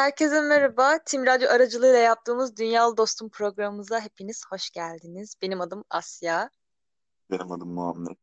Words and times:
Herkese 0.00 0.40
merhaba. 0.40 0.98
Tim 1.06 1.26
Radyo 1.26 1.48
aracılığıyla 1.48 1.98
yaptığımız 1.98 2.56
Dünyalı 2.56 2.96
Dostum 2.96 3.28
programımıza 3.28 4.00
hepiniz 4.00 4.44
hoş 4.50 4.70
geldiniz. 4.70 5.34
Benim 5.42 5.60
adım 5.60 5.84
Asya. 5.90 6.50
Benim 7.30 7.52
adım 7.52 7.74
Muhammed. 7.74 8.16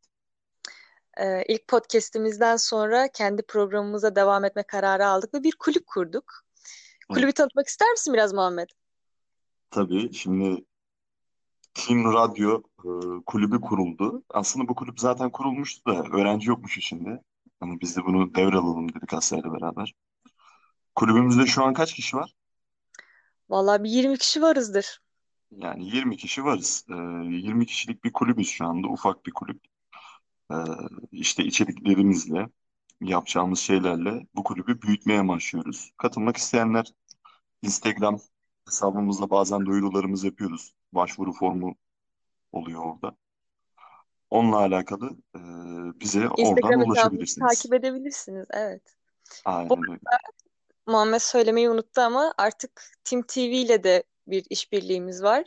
Ee, 1.17 1.43
ilk 1.47 1.67
podcast'imizden 1.67 2.55
sonra 2.55 3.07
kendi 3.07 3.41
programımıza 3.41 4.15
devam 4.15 4.45
etme 4.45 4.63
kararı 4.63 5.07
aldık 5.07 5.33
ve 5.33 5.43
bir 5.43 5.55
kulüp 5.59 5.87
kurduk. 5.87 6.33
Kulübü 7.09 7.25
Evet, 7.25 7.35
tanıtmak 7.35 7.67
ister 7.67 7.91
misin 7.91 8.13
biraz 8.13 8.33
Muhammed? 8.33 8.69
tabii 9.71 10.13
şimdi 10.13 10.65
Team 11.73 12.13
Radyo 12.13 12.61
e, 12.79 12.89
kulübü 13.25 13.61
kuruldu. 13.61 14.23
Aslında 14.29 14.67
bu 14.67 14.75
kulüp 14.75 14.99
zaten 14.99 15.29
kurulmuştu 15.29 15.91
da 15.91 16.03
öğrenci 16.17 16.49
yokmuş 16.49 16.77
içinde. 16.77 17.23
Hani 17.59 17.81
biz 17.81 17.97
de 17.97 18.05
bunu 18.05 18.35
devralalım 18.35 18.93
dedik 18.93 19.13
Asya 19.13 19.39
ile 19.39 19.53
beraber. 19.53 19.93
Kulübümüzde 20.97 21.45
şu 21.45 21.63
an 21.63 21.73
kaç 21.73 21.93
kişi 21.93 22.17
var? 22.17 22.35
Vallahi 23.49 23.83
bir 23.83 23.89
20 23.89 24.17
kişi 24.17 24.41
varızdır. 24.41 25.01
Yani 25.51 25.85
20 25.85 26.17
kişi 26.17 26.43
varız. 26.43 26.85
E, 26.89 26.93
20 26.93 27.65
kişilik 27.65 28.03
bir 28.03 28.13
kulübüz 28.13 28.49
şu 28.49 28.65
anda. 28.65 28.87
Ufak 28.87 29.25
bir 29.25 29.31
kulüp. 29.31 29.61
E, 30.51 30.55
işte 31.11 31.43
içeriklerimizle, 31.43 32.49
yapacağımız 33.01 33.59
şeylerle 33.59 34.27
bu 34.35 34.43
kulübü 34.43 34.81
büyütmeye 34.81 35.19
amaçlıyoruz. 35.19 35.91
Katılmak 35.97 36.37
isteyenler 36.37 36.85
Instagram 37.61 38.19
hesabımızda 38.65 39.29
bazen 39.29 39.65
duyurularımızı 39.65 40.25
yapıyoruz. 40.27 40.73
Başvuru 40.93 41.33
formu 41.33 41.75
oluyor 42.51 42.81
orada. 42.83 43.15
Onunla 44.29 44.57
alakalı 44.57 45.09
e, 45.35 45.39
bize 45.99 46.19
oradan 46.19 46.41
Instagram 46.41 46.71
hesabımızı 46.71 46.91
ulaşabilirsiniz. 46.91 47.47
takip 47.47 47.73
edebilirsiniz. 47.73 48.47
Evet. 48.51 48.97
Bu 49.45 49.49
Aynen 49.49 49.89
öyle. 49.89 49.99
Muhammed 50.87 51.19
söylemeyi 51.19 51.69
unuttu 51.69 52.01
ama 52.01 52.33
artık 52.37 52.83
Tim 53.03 53.23
TV 53.23 53.39
ile 53.39 53.83
de 53.83 54.03
bir 54.27 54.45
işbirliğimiz 54.49 55.23
var. 55.23 55.45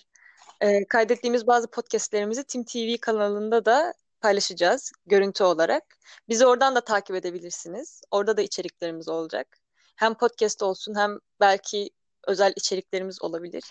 Ee, 0.61 0.85
kaydettiğimiz 0.85 1.47
bazı 1.47 1.71
podcastlerimizi 1.71 2.45
Tim 2.45 2.65
TV 2.65 2.97
kanalında 3.01 3.65
da 3.65 3.95
paylaşacağız 4.21 4.93
görüntü 5.07 5.45
olarak. 5.45 5.85
Bizi 6.29 6.47
oradan 6.47 6.75
da 6.75 6.81
takip 6.81 7.17
edebilirsiniz. 7.17 8.03
Orada 8.11 8.37
da 8.37 8.43
içeriklerimiz 8.43 9.09
olacak. 9.09 9.57
Hem 9.97 10.15
podcast 10.15 10.63
olsun 10.63 10.95
hem 10.95 11.19
belki 11.41 11.91
özel 12.27 12.53
içeriklerimiz 12.57 13.23
olabilir. 13.23 13.65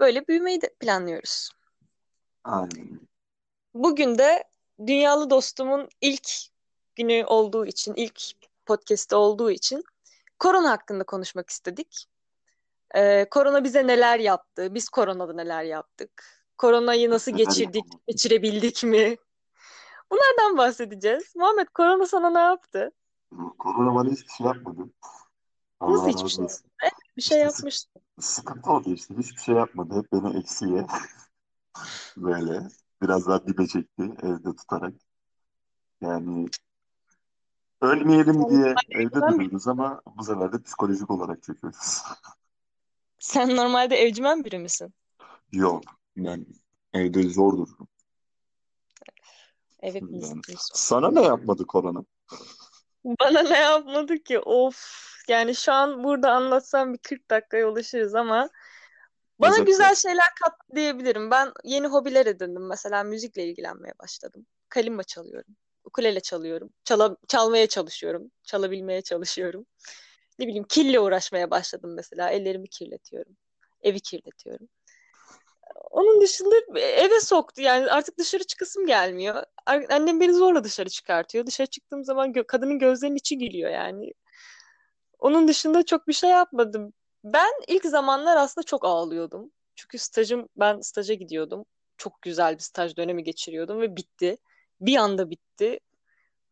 Böyle 0.00 0.28
büyümeyi 0.28 0.62
de 0.62 0.74
planlıyoruz. 0.80 1.50
Aynen. 2.44 3.00
Bugün 3.74 4.18
de 4.18 4.44
Dünyalı 4.86 5.30
Dostum'un 5.30 5.88
ilk 6.00 6.28
günü 6.94 7.24
olduğu 7.24 7.66
için, 7.66 7.94
ilk 7.94 8.22
podcast'i 8.66 9.14
olduğu 9.16 9.50
için 9.50 9.84
korona 10.38 10.70
hakkında 10.70 11.04
konuşmak 11.04 11.50
istedik. 11.50 12.06
Ee, 12.94 13.28
korona 13.30 13.64
bize 13.64 13.86
neler 13.86 14.18
yaptı? 14.18 14.74
Biz 14.74 14.88
koronada 14.88 15.32
neler 15.32 15.62
yaptık? 15.62 16.24
Koronayı 16.58 17.10
nasıl 17.10 17.32
geçirdik? 17.32 17.84
Geçirebildik 18.08 18.84
mi? 18.84 19.16
Bunlardan 20.10 20.58
bahsedeceğiz. 20.58 21.36
Muhammed 21.36 21.68
korona 21.68 22.06
sana 22.06 22.30
ne 22.30 22.38
yaptı? 22.38 22.90
Korona 23.58 23.94
bana 23.94 24.10
hiçbir 24.10 24.32
şey 24.32 24.46
yapmadı. 24.46 24.80
Nasıl 25.80 26.02
Allah 26.02 26.08
hiçbir 26.08 26.22
razı 26.22 26.36
şey? 26.36 26.70
Evet, 26.82 26.92
bir 27.16 27.22
şey 27.22 27.38
İşte 27.38 27.50
sık- 27.50 27.58
yapmıştı. 27.58 28.00
sıkıntı 28.20 28.70
oldu 28.70 28.90
işte. 28.94 29.14
Hiçbir 29.16 29.40
şey 29.40 29.54
yapmadı. 29.54 29.94
Hep 29.98 30.12
beni 30.12 30.38
eksiye 30.38 30.86
böyle 32.16 32.68
biraz 33.02 33.26
daha 33.26 33.46
dibe 33.46 33.66
çekti 33.66 34.02
evde 34.22 34.56
tutarak. 34.56 34.94
Yani 36.00 36.48
ölmeyelim 37.84 38.50
diye 38.50 38.74
evde 38.90 39.14
duruyoruz 39.14 39.68
ama 39.68 40.02
bu 40.16 40.24
sefer 40.24 40.52
de 40.52 40.62
psikolojik 40.62 41.10
olarak 41.10 41.42
çekiyoruz. 41.42 42.02
sen 43.18 43.56
normalde 43.56 43.96
evcimen 43.96 44.44
biri 44.44 44.58
misin? 44.58 44.94
Yok. 45.52 45.82
Ben 46.16 46.46
evde 46.94 47.28
zor 47.28 47.52
dururum. 47.52 47.88
Evet 49.80 50.02
Yani 50.10 50.40
sana 50.58 51.10
ne 51.10 51.22
yapmadı 51.22 51.66
korona? 51.66 52.04
Bana 53.04 53.42
ne 53.42 53.58
yapmadı 53.58 54.18
ki? 54.18 54.38
Of. 54.40 55.04
Yani 55.28 55.54
şu 55.54 55.72
an 55.72 56.04
burada 56.04 56.32
anlatsam 56.32 56.92
bir 56.92 56.98
40 56.98 57.30
dakikaya 57.30 57.68
ulaşırız 57.68 58.14
ama 58.14 58.48
bana 59.38 59.50
Özetle. 59.50 59.64
güzel 59.64 59.94
şeyler 59.94 60.28
kattı 60.42 60.76
diyebilirim. 60.76 61.30
Ben 61.30 61.52
yeni 61.64 61.86
hobiler 61.86 62.26
edindim. 62.26 62.66
Mesela 62.66 63.02
müzikle 63.04 63.44
ilgilenmeye 63.44 63.94
başladım. 64.02 64.46
Kalimba 64.68 65.02
çalıyorum. 65.02 65.56
Ukulele 65.84 66.20
çalıyorum. 66.20 66.70
Çala, 66.84 67.16
çalmaya 67.28 67.66
çalışıyorum. 67.66 68.30
Çalabilmeye 68.44 69.02
çalışıyorum. 69.02 69.66
Ne 70.38 70.46
bileyim 70.46 70.64
kille 70.64 71.00
uğraşmaya 71.00 71.50
başladım 71.50 71.94
mesela. 71.94 72.30
Ellerimi 72.30 72.68
kirletiyorum. 72.68 73.36
Evi 73.82 74.00
kirletiyorum. 74.00 74.68
Onun 75.90 76.20
dışında 76.20 76.80
eve 76.80 77.20
soktu 77.20 77.62
yani 77.62 77.90
artık 77.90 78.18
dışarı 78.18 78.44
çıkasım 78.44 78.86
gelmiyor. 78.86 79.42
Annem 79.66 80.20
beni 80.20 80.32
zorla 80.34 80.64
dışarı 80.64 80.88
çıkartıyor. 80.88 81.46
Dışarı 81.46 81.66
çıktığım 81.66 82.04
zaman 82.04 82.32
gö- 82.32 82.46
kadının 82.46 82.78
gözlerinin 82.78 83.16
içi 83.16 83.38
gülüyor 83.38 83.70
yani. 83.70 84.12
Onun 85.18 85.48
dışında 85.48 85.84
çok 85.84 86.08
bir 86.08 86.12
şey 86.12 86.30
yapmadım. 86.30 86.92
Ben 87.24 87.52
ilk 87.68 87.84
zamanlar 87.84 88.36
aslında 88.36 88.64
çok 88.64 88.84
ağlıyordum. 88.84 89.50
Çünkü 89.76 89.98
stajım, 89.98 90.48
ben 90.56 90.80
staja 90.80 91.14
gidiyordum. 91.14 91.64
Çok 91.96 92.22
güzel 92.22 92.54
bir 92.54 92.62
staj 92.62 92.96
dönemi 92.96 93.24
geçiriyordum 93.24 93.80
ve 93.80 93.96
bitti. 93.96 94.36
Bir 94.86 94.96
anda 94.96 95.30
bitti. 95.30 95.80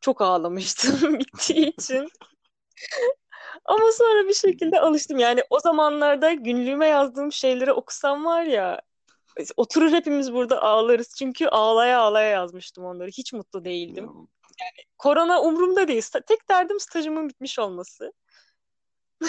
Çok 0.00 0.20
ağlamıştım 0.20 1.18
bittiği 1.18 1.66
için. 1.66 2.08
Ama 3.64 3.92
sonra 3.92 4.28
bir 4.28 4.34
şekilde 4.34 4.80
alıştım. 4.80 5.18
Yani 5.18 5.42
o 5.50 5.60
zamanlarda 5.60 6.32
günlüğüme 6.32 6.86
yazdığım 6.86 7.32
şeyleri 7.32 7.72
okusam 7.72 8.24
var 8.24 8.42
ya, 8.42 8.80
oturur 9.56 9.92
hepimiz 9.92 10.32
burada 10.32 10.62
ağlarız. 10.62 11.14
Çünkü 11.18 11.46
ağlaya 11.46 11.98
ağlaya 12.00 12.28
yazmıştım 12.28 12.84
onları. 12.84 13.08
Hiç 13.08 13.32
mutlu 13.32 13.64
değildim. 13.64 14.04
Ya, 14.04 14.84
Korona 14.98 15.42
umurumda 15.42 15.88
değil. 15.88 16.02
Tek 16.26 16.48
derdim 16.50 16.80
stajımın 16.80 17.28
bitmiş 17.28 17.58
olması. 17.58 18.12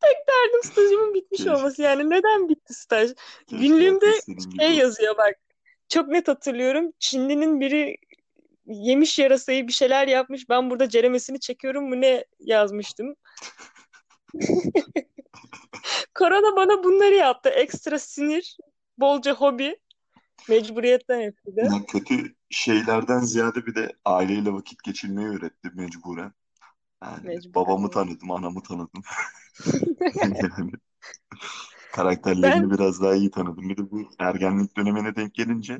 Tek 0.00 0.16
derdim 0.28 0.62
stajımın 0.64 1.14
bitmiş 1.14 1.46
olması. 1.46 1.82
Yani 1.82 2.10
neden 2.10 2.48
bitti 2.48 2.74
staj? 2.74 3.10
Günlüğümde 3.50 4.12
şey 4.60 4.74
yazıyor 4.74 5.16
bak. 5.16 5.34
Çok 5.88 6.08
net 6.08 6.28
hatırlıyorum. 6.28 6.92
Çinlinin 6.98 7.60
biri 7.60 7.96
yemiş 8.66 9.18
yarasayı 9.18 9.68
bir 9.68 9.72
şeyler 9.72 10.08
yapmış. 10.08 10.48
Ben 10.48 10.70
burada 10.70 10.88
ceremesini 10.88 11.40
çekiyorum 11.40 11.88
mu 11.88 12.00
ne 12.00 12.24
yazmıştım. 12.40 13.14
Korona 16.14 16.56
bana 16.56 16.84
bunları 16.84 17.14
yaptı. 17.14 17.48
Ekstra 17.48 17.98
sinir, 17.98 18.56
bolca 18.98 19.34
hobi, 19.34 19.76
mecburiyetten 20.48 21.20
hepsi 21.20 21.56
de. 21.56 21.60
Ya 21.60 21.86
kötü 21.88 22.34
şeylerden 22.50 23.20
ziyade 23.20 23.66
bir 23.66 23.74
de 23.74 23.92
aileyle 24.04 24.52
vakit 24.52 24.82
geçirmeyi 24.82 25.28
öğretti 25.28 25.70
mecburen. 25.74 26.32
Yani 27.02 27.26
Mecburen. 27.26 27.54
babamı 27.54 27.90
tanıdım, 27.90 28.30
anamı 28.30 28.62
tanıdım. 28.62 29.02
Yani 30.22 30.38
karakterlerini 31.96 32.62
Ben 32.62 32.70
biraz 32.70 33.02
daha 33.02 33.14
iyi 33.14 33.30
tanıdım. 33.30 33.68
Bir 33.68 33.76
de 33.76 33.90
bu 33.90 34.08
ergenlik 34.18 34.76
dönemine 34.76 35.16
denk 35.16 35.34
gelince 35.34 35.78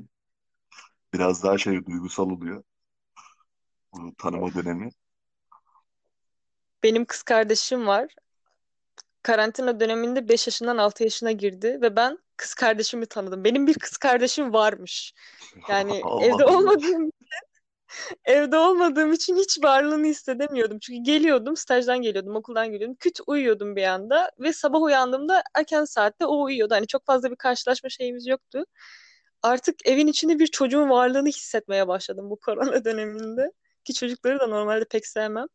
biraz 1.13 1.43
daha 1.43 1.59
şey 1.59 1.87
duygusal 1.87 2.31
oluyor. 2.31 2.63
Bu 3.93 4.15
tanıma 4.19 4.55
dönemi. 4.55 4.91
benim 6.83 7.05
kız 7.05 7.23
kardeşim 7.23 7.87
var. 7.87 8.15
Karantina 9.23 9.81
döneminde 9.81 10.29
5 10.29 10.47
yaşından 10.47 10.79
6 10.79 11.05
yaşına 11.05 11.33
girdi 11.33 11.79
ve 11.83 11.97
ben 11.97 12.19
kız 12.37 12.55
kardeşimi 12.55 13.07
tanıdım. 13.07 13.45
Benim 13.45 13.67
bir 13.67 13.75
kız 13.75 13.97
kardeşim 13.97 14.53
varmış. 14.53 15.15
Yani 15.69 15.97
evde 15.97 16.45
olmadığım 16.45 17.13
evde 18.25 18.57
olmadığım 18.57 19.13
için 19.13 19.37
hiç 19.37 19.65
varlığını 19.65 20.07
hissedemiyordum. 20.07 20.79
Çünkü 20.79 21.03
geliyordum, 21.03 21.57
stajdan 21.57 22.03
geliyordum, 22.03 22.37
okuldan 22.37 22.73
geliyordum. 22.73 22.97
Küt 23.01 23.21
uyuyordum 23.27 23.77
bir 23.77 23.85
anda 23.85 24.31
ve 24.39 24.53
sabah 24.53 24.83
uyandığımda 24.83 25.43
erken 25.55 25.85
saatte 25.85 26.27
o 26.27 26.43
uyuyordu. 26.43 26.75
Hani 26.75 26.87
çok 26.87 27.07
fazla 27.07 27.31
bir 27.31 27.37
karşılaşma 27.37 27.91
şeyimiz 27.91 28.27
yoktu. 28.27 28.65
Artık 29.43 29.87
evin 29.87 30.07
içinde 30.07 30.39
bir 30.39 30.47
çocuğun 30.47 30.91
varlığını 30.91 31.29
hissetmeye 31.29 31.89
başladım 31.89 32.31
bu 32.31 32.37
korona 32.37 32.85
döneminde. 32.85 33.53
Ki 33.85 33.95
çocukları 33.95 34.41
da 34.41 34.47
normalde 34.47 34.85
pek 34.85 35.07
sevmem. 35.07 35.47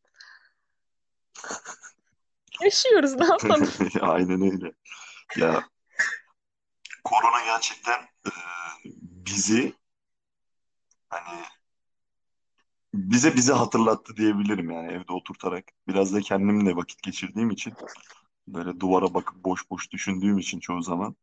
Yaşıyoruz, 2.61 3.15
ne 3.15 3.25
yapalım? 3.25 3.71
Aynen 4.01 4.41
öyle. 4.41 4.73
Ya 5.37 5.63
korona 7.03 7.45
gerçekten 7.45 8.01
e, 8.01 8.31
bizi 9.25 9.73
hani 11.09 11.43
bize 12.93 13.35
bize 13.35 13.53
hatırlattı 13.53 14.15
diyebilirim 14.17 14.71
yani 14.71 14.91
evde 14.91 15.13
oturtarak. 15.13 15.65
Biraz 15.87 16.13
da 16.13 16.21
kendimle 16.21 16.75
vakit 16.75 17.03
geçirdiğim 17.03 17.49
için 17.49 17.73
böyle 18.47 18.79
duvara 18.79 19.13
bakıp 19.13 19.43
boş 19.45 19.69
boş 19.69 19.91
düşündüğüm 19.91 20.37
için 20.37 20.59
çoğu 20.59 20.81
zaman 20.81 21.15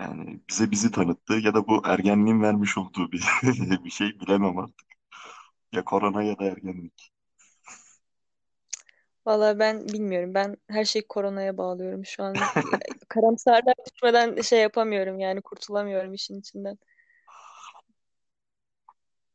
yani 0.00 0.40
bize 0.50 0.70
bizi 0.70 0.90
tanıttı 0.90 1.34
ya 1.34 1.54
da 1.54 1.66
bu 1.68 1.82
ergenliğin 1.84 2.42
vermiş 2.42 2.78
olduğu 2.78 3.12
bir 3.12 3.24
bir 3.84 3.90
şey 3.90 4.20
bilemem 4.20 4.58
artık. 4.58 4.86
Ya 5.72 5.84
korona 5.84 6.22
ya 6.22 6.38
da 6.38 6.44
ergenlik. 6.44 7.12
Vallahi 9.26 9.58
ben 9.58 9.88
bilmiyorum. 9.88 10.34
Ben 10.34 10.56
her 10.68 10.84
şeyi 10.84 11.08
koronaya 11.08 11.56
bağlıyorum 11.56 12.06
şu 12.06 12.22
an. 12.22 12.34
Karamsarlığa 13.08 13.74
düşmeden 13.86 14.40
şey 14.40 14.60
yapamıyorum 14.60 15.18
yani 15.18 15.42
kurtulamıyorum 15.42 16.14
işin 16.14 16.40
içinden. 16.40 16.78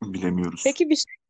Bilemiyoruz. 0.04 0.62
Peki 0.64 0.90
bir 0.90 0.96
şey. 0.96 1.25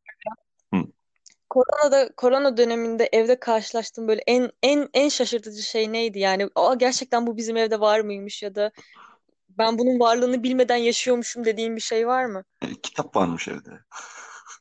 Koronada 1.56 2.08
korona 2.16 2.56
döneminde 2.56 3.08
evde 3.12 3.40
karşılaştığım 3.40 4.08
böyle 4.08 4.22
en 4.26 4.50
en 4.62 4.88
en 4.94 5.08
şaşırtıcı 5.08 5.62
şey 5.62 5.92
neydi? 5.92 6.18
Yani 6.18 6.48
aa 6.54 6.74
gerçekten 6.74 7.26
bu 7.26 7.36
bizim 7.36 7.56
evde 7.56 7.80
var 7.80 8.00
mıymış 8.00 8.42
ya 8.42 8.54
da 8.54 8.72
ben 9.48 9.78
bunun 9.78 10.00
varlığını 10.00 10.42
bilmeden 10.42 10.76
yaşıyormuşum 10.76 11.44
dediğim 11.44 11.76
bir 11.76 11.80
şey 11.80 12.06
var 12.06 12.24
mı? 12.24 12.44
E, 12.62 12.66
kitap 12.82 13.16
varmış 13.16 13.48
evde. 13.48 13.70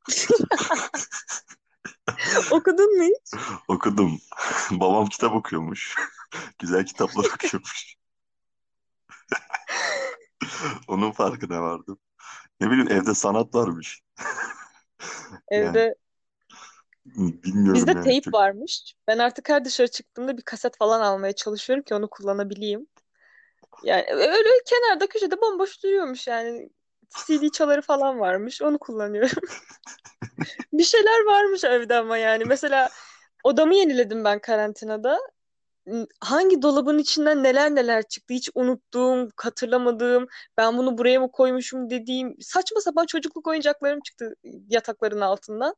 Okudun 2.51 2.97
mu 2.97 3.03
hiç? 3.03 3.39
Okudum. 3.67 4.19
Babam 4.71 5.05
kitap 5.05 5.35
okuyormuş. 5.35 5.95
Güzel 6.59 6.85
kitaplar 6.85 7.25
okuyormuş. 7.25 7.95
Onun 10.87 11.11
farkına 11.11 11.61
vardım. 11.61 11.99
Ne 12.59 12.71
bileyim 12.71 12.91
evde 12.91 13.15
sanat 13.15 13.55
varmış. 13.55 14.01
Yani 15.51 15.67
Evde 15.67 15.95
bilmiyorum 17.17 17.73
bizde 17.73 17.91
yani 17.91 18.03
teyp 18.03 18.33
varmış. 18.33 18.95
Ben 19.07 19.17
artık 19.17 19.49
her 19.49 19.65
dışarı 19.65 19.87
çıktığımda 19.87 20.37
bir 20.37 20.41
kaset 20.41 20.77
falan 20.77 21.01
almaya 21.01 21.33
çalışıyorum 21.33 21.83
ki 21.83 21.95
onu 21.95 22.09
kullanabileyim. 22.09 22.87
Yani 23.83 24.05
öyle 24.09 24.49
kenarda 24.65 25.07
köşede 25.07 25.41
bomboş 25.41 25.83
duruyormuş 25.83 26.27
yani. 26.27 26.69
CD 27.09 27.49
çaları 27.53 27.81
falan 27.81 28.19
varmış. 28.19 28.61
Onu 28.61 28.79
kullanıyorum. 28.79 29.41
Bir 30.73 30.83
şeyler 30.83 31.25
varmış 31.25 31.63
evde 31.63 31.95
ama 31.95 32.17
yani. 32.17 32.45
Mesela 32.45 32.89
odamı 33.43 33.75
yeniledim 33.75 34.23
ben 34.23 34.39
karantinada. 34.39 35.19
Hangi 36.19 36.61
dolabın 36.61 36.99
içinden 36.99 37.43
neler 37.43 37.75
neler 37.75 38.03
çıktı 38.07 38.33
hiç 38.33 38.49
unuttuğum, 38.55 39.29
hatırlamadığım, 39.37 40.27
ben 40.57 40.77
bunu 40.77 40.97
buraya 40.97 41.19
mı 41.19 41.31
koymuşum 41.31 41.89
dediğim 41.89 42.35
saçma 42.41 42.81
sapan 42.81 43.05
çocukluk 43.05 43.47
oyuncaklarım 43.47 43.99
çıktı 43.99 44.35
yatakların 44.69 45.21
altından. 45.21 45.75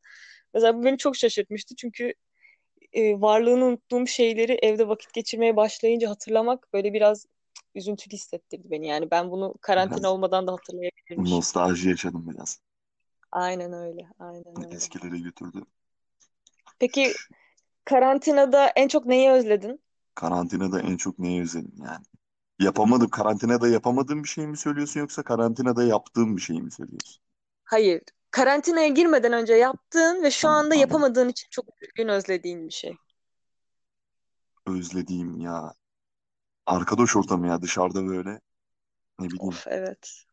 Mesela 0.58 0.78
bu 0.80 0.84
beni 0.86 0.98
çok 0.98 1.16
şaşırtmıştı 1.16 1.76
çünkü 1.76 2.14
e, 2.94 3.22
varlığını 3.22 3.66
unuttuğum 3.66 4.08
şeyleri 4.08 4.54
evde 4.54 4.88
vakit 4.88 5.14
geçirmeye 5.14 5.56
başlayınca 5.56 6.10
hatırlamak 6.10 6.68
böyle 6.74 6.94
biraz 6.94 7.26
üzüntülü 7.76 8.14
hissettirdi 8.14 8.72
beni. 8.72 8.88
Yani 8.88 9.12
ben 9.12 9.32
bunu 9.32 9.56
karantina 9.62 10.10
Biraz 10.10 10.14
olmadan 10.14 10.48
da 10.48 10.54
hatırlayabilirmişim. 10.54 11.48
nostalji 11.48 11.90
yaşadım 11.90 12.30
biraz. 12.30 12.62
Aynen 13.32 13.74
öyle, 13.74 14.08
aynen 14.20 14.58
öyle. 14.62 14.76
Eskilere 14.76 15.20
götürdü. 15.20 15.66
Peki 16.80 17.20
karantinada 17.86 18.68
en 18.76 18.88
çok 18.88 19.06
neyi 19.06 19.32
özledin? 19.32 19.82
Karantinada 20.16 20.80
en 20.82 20.98
çok 20.98 21.20
neyi 21.20 21.42
özledim 21.42 21.74
yani? 21.84 22.06
Yapamadım. 22.60 23.10
Karantinada 23.10 23.68
yapamadığım 23.68 24.24
bir 24.24 24.30
şey 24.30 24.48
mi 24.48 24.58
söylüyorsun 24.58 25.00
yoksa 25.00 25.24
karantinada 25.24 25.84
yaptığım 25.84 26.38
bir 26.38 26.42
şey 26.42 26.62
mi 26.62 26.72
söylüyorsun? 26.72 27.24
Hayır. 27.64 28.02
Karantinaya 28.38 28.88
girmeden 28.88 29.34
önce 29.34 29.54
yaptığın 29.54 30.24
ve 30.24 30.32
şu 30.32 30.48
anda 30.48 30.76
yapamadığın 30.76 31.30
için 31.30 31.48
çok 31.52 31.66
üzgün 31.82 32.08
özlediğin 32.08 32.68
bir 32.68 32.74
şey. 32.74 32.96
Özlediğim 34.66 35.40
ya. 35.40 35.74
Arkadaş 36.66 37.16
ortamı 37.16 37.48
ya 37.48 37.62
dışarıda 37.62 38.08
böyle 38.08 38.30
ne 39.20 39.26
bileyim 39.26 39.42
Of 39.48 39.68
evet. 39.68 40.24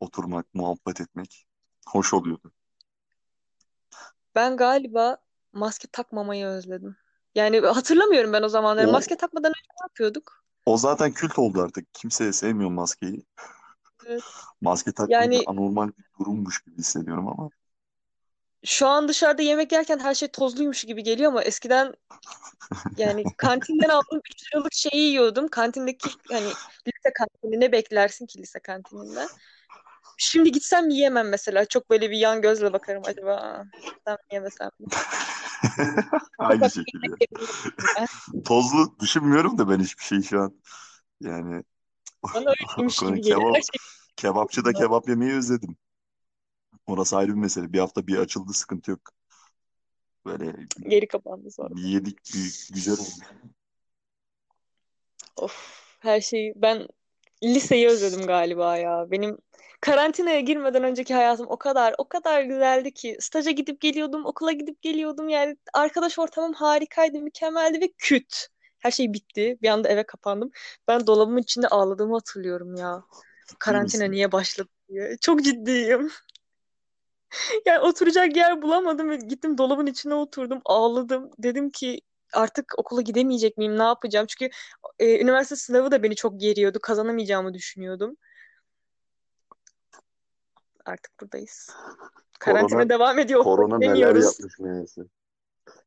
oturmak, 0.00 0.46
muhabbet 0.54 1.00
etmek 1.00 1.46
hoş 1.88 2.14
oluyordu. 2.14 2.52
Ben 4.34 4.56
galiba 4.56 5.18
maske 5.52 5.88
takmamayı 5.92 6.46
özledim. 6.46 6.96
Yani 7.34 7.60
hatırlamıyorum 7.60 8.32
ben 8.32 8.42
o 8.42 8.48
zamanları. 8.48 8.88
O 8.88 8.92
Maske 8.92 9.16
takmadan 9.16 9.48
önce 9.50 9.68
ne 9.80 9.84
yapıyorduk? 9.84 10.44
o 10.66 10.76
zaten 10.76 11.12
kült 11.12 11.38
oldu 11.38 11.62
artık. 11.62 11.94
Kimse 11.94 12.32
sevmiyor 12.32 12.70
maskeyi. 12.70 13.24
Evet. 14.06 14.22
Maske 14.60 14.92
takmayınca 14.92 15.34
Yani 15.36 15.44
anormal 15.46 15.88
bir 15.88 16.04
durummuş 16.18 16.62
gibi 16.62 16.76
hissediyorum 16.78 17.28
ama 17.28 17.50
şu 18.64 18.86
an 18.86 19.08
dışarıda 19.08 19.42
yemek 19.42 19.72
yerken 19.72 19.98
her 19.98 20.14
şey 20.14 20.28
tozluymuş 20.28 20.84
gibi 20.84 21.02
geliyor 21.02 21.30
ama 21.32 21.42
eskiden 21.42 21.94
yani 22.96 23.24
kantinden 23.36 23.88
aldığım 23.88 24.20
3 24.30 24.52
liralık 24.54 24.72
şeyi 24.74 25.02
yiyordum. 25.02 25.48
Kantindeki 25.48 26.10
hani 26.30 26.46
lise 26.86 27.12
kantini 27.18 27.60
ne 27.60 27.72
beklersin 27.72 28.26
ki 28.26 28.38
lise 28.38 28.58
kantininden? 28.58 29.28
Şimdi 30.18 30.52
gitsem 30.52 30.88
yiyemem 30.90 31.28
mesela. 31.28 31.64
Çok 31.64 31.90
böyle 31.90 32.10
bir 32.10 32.16
yan 32.16 32.42
gözle 32.42 32.72
bakarım 32.72 33.02
acaba. 33.06 33.34
"Aa, 33.36 33.64
Yesem 33.82 34.14
mi 34.14 34.32
yemesem 34.32 34.70
aynı 36.38 36.70
şekilde. 36.70 37.26
Tozlu 38.44 38.98
düşünmüyorum 39.00 39.58
da 39.58 39.68
ben 39.68 39.80
hiçbir 39.80 40.04
şey 40.04 40.22
şu 40.22 40.40
an. 40.40 40.60
Yani 41.20 41.62
Bana 42.34 42.50
öyleymiş 42.50 42.98
gibi 43.00 43.20
geliyor. 43.20 43.40
Kebap 43.40 43.62
kebapçıda 44.16 44.72
kebap 44.72 45.08
yemeyi 45.08 45.32
özledim. 45.32 45.76
Orası 46.86 47.16
ayrı 47.16 47.28
bir 47.28 47.40
mesele. 47.40 47.72
Bir 47.72 47.78
hafta 47.78 48.06
bir 48.06 48.18
açıldı 48.18 48.52
sıkıntı 48.52 48.90
yok. 48.90 49.00
Böyle 50.26 50.56
Geri 50.88 51.08
kapandı 51.08 51.50
sonra. 51.50 51.74
yedik 51.76 52.18
bir 52.34 52.68
güzel 52.74 52.94
oldu. 52.94 53.24
Of 55.36 55.84
her 56.00 56.20
şeyi 56.20 56.52
ben 56.56 56.88
liseyi 57.42 57.88
özledim 57.88 58.26
galiba 58.26 58.76
ya. 58.76 59.06
Benim 59.10 59.38
karantinaya 59.80 60.40
girmeden 60.40 60.84
önceki 60.84 61.14
hayatım 61.14 61.46
o 61.48 61.56
kadar 61.56 61.94
o 61.98 62.08
kadar 62.08 62.42
güzeldi 62.42 62.94
ki 62.94 63.16
staja 63.20 63.50
gidip 63.50 63.80
geliyordum, 63.80 64.26
okula 64.26 64.52
gidip 64.52 64.82
geliyordum. 64.82 65.28
Yani 65.28 65.56
arkadaş 65.72 66.18
ortamım 66.18 66.52
harikaydı, 66.52 67.18
mükemmeldi 67.18 67.80
ve 67.80 67.92
küt. 67.98 68.48
Her 68.78 68.90
şey 68.90 69.12
bitti. 69.12 69.58
Bir 69.62 69.68
anda 69.68 69.88
eve 69.88 70.06
kapandım. 70.06 70.50
Ben 70.88 71.06
dolabımın 71.06 71.42
içinde 71.42 71.68
ağladığımı 71.68 72.14
hatırlıyorum 72.14 72.76
ya. 72.76 73.02
Karantina 73.58 74.04
niye 74.04 74.32
başladı 74.32 74.68
diye. 74.88 75.16
Çok 75.20 75.42
ciddiyim. 75.44 76.10
Yani 77.66 77.80
oturacak 77.80 78.36
yer 78.36 78.62
bulamadım 78.62 79.10
ve 79.10 79.16
gittim 79.16 79.58
dolabın 79.58 79.86
içine 79.86 80.14
oturdum, 80.14 80.60
ağladım. 80.64 81.30
Dedim 81.38 81.70
ki 81.70 82.00
artık 82.32 82.74
okula 82.78 83.00
gidemeyecek 83.00 83.58
miyim, 83.58 83.78
ne 83.78 83.82
yapacağım? 83.82 84.26
Çünkü 84.26 84.54
e, 84.98 85.20
üniversite 85.20 85.56
sınavı 85.56 85.90
da 85.90 86.02
beni 86.02 86.16
çok 86.16 86.40
geriyordu, 86.40 86.78
kazanamayacağımı 86.82 87.54
düşünüyordum. 87.54 88.16
Artık 90.84 91.20
buradayız. 91.20 91.70
Korona 92.40 92.58
Karantina 92.58 92.88
devam 92.88 93.18
ediyor, 93.18 93.42
korona 93.44 93.78
neler 93.78 94.14
yapmış 94.14 94.58
meğerse. 94.58 95.02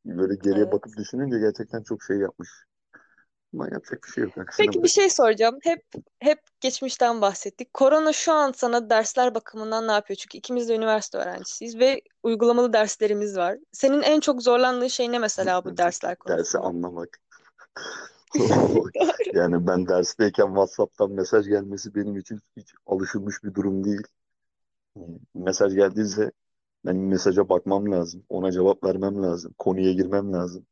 Böyle 0.06 0.36
geriye 0.36 0.64
Evet. 0.64 0.74
bakıp 0.74 0.98
düşününce 0.98 1.40
gerçekten 1.40 1.84
çok 1.84 2.04
şey 2.04 2.18
yapmış. 2.18 2.50
Ama 3.54 3.66
yapacak 3.66 4.04
bir 4.04 4.12
şey 4.12 4.24
yok. 4.24 4.38
Akışına 4.38 4.66
Peki 4.66 4.84
bir 4.84 4.88
şey 4.88 5.10
soracağım. 5.10 5.58
Hep 5.64 5.84
hep 6.20 6.40
geçmişten 6.62 7.22
bahsettik. 7.22 7.74
Korona 7.74 8.14
şu 8.14 8.34
an 8.34 8.52
sana 8.56 8.90
dersler 8.90 9.36
bakımından 9.36 9.88
ne 9.88 9.92
yapıyor? 9.92 10.18
Çünkü 10.18 10.38
ikimiz 10.38 10.70
de 10.70 10.76
üniversite 10.76 11.18
öğrencisiyiz 11.18 11.80
ve 11.80 12.02
uygulamalı 12.24 12.74
derslerimiz 12.74 13.38
var. 13.38 13.58
Senin 13.72 14.02
en 14.02 14.20
çok 14.20 14.42
zorlandığın 14.44 14.88
şey 14.88 15.12
ne 15.12 15.20
mesela 15.20 15.66
bu 15.66 15.78
dersler 15.78 16.12
Dersi 16.12 16.18
konusunda? 16.18 16.64
anlamak. 16.64 17.20
Yani 19.34 19.68
ben 19.68 19.88
dersteyken 19.88 20.48
WhatsApp'tan 20.48 21.12
mesaj 21.12 21.48
gelmesi 21.48 21.96
benim 21.96 22.18
için 22.18 22.40
hiç 22.58 22.74
alışılmış 22.86 23.44
bir 23.44 23.54
durum 23.54 23.84
değil. 23.84 24.04
Mesaj 25.36 25.76
geldiyse 25.76 26.32
ben 26.86 26.96
mesaja 26.96 27.50
bakmam 27.50 27.92
lazım. 27.92 28.24
Ona 28.30 28.52
cevap 28.52 28.84
vermem 28.84 29.24
lazım. 29.24 29.54
Konuya 29.58 29.94
girmem 29.94 30.34
lazım. 30.34 30.66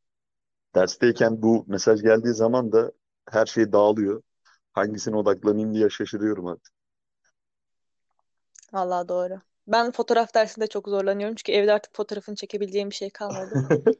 Dersteyken 0.76 1.42
bu 1.42 1.66
mesaj 1.68 2.02
geldiği 2.02 2.34
zaman 2.34 2.72
da 2.72 2.92
her 3.30 3.46
şey 3.46 3.72
dağılıyor. 3.72 4.22
Hangisine 4.74 5.16
odaklanayım 5.16 5.74
diye 5.74 5.90
şaşırıyorum 5.90 6.48
artık. 6.48 6.74
Vallahi 8.74 9.08
doğru. 9.08 9.40
Ben 9.68 9.92
fotoğraf 9.92 10.34
dersinde 10.34 10.68
çok 10.68 10.88
zorlanıyorum 10.88 11.36
çünkü 11.36 11.52
evde 11.52 11.74
artık 11.74 11.96
fotoğrafını 11.96 12.36
çekebileceğim 12.36 12.90
bir 12.90 12.96
şey 12.96 13.10
kalmadı. 13.10 13.68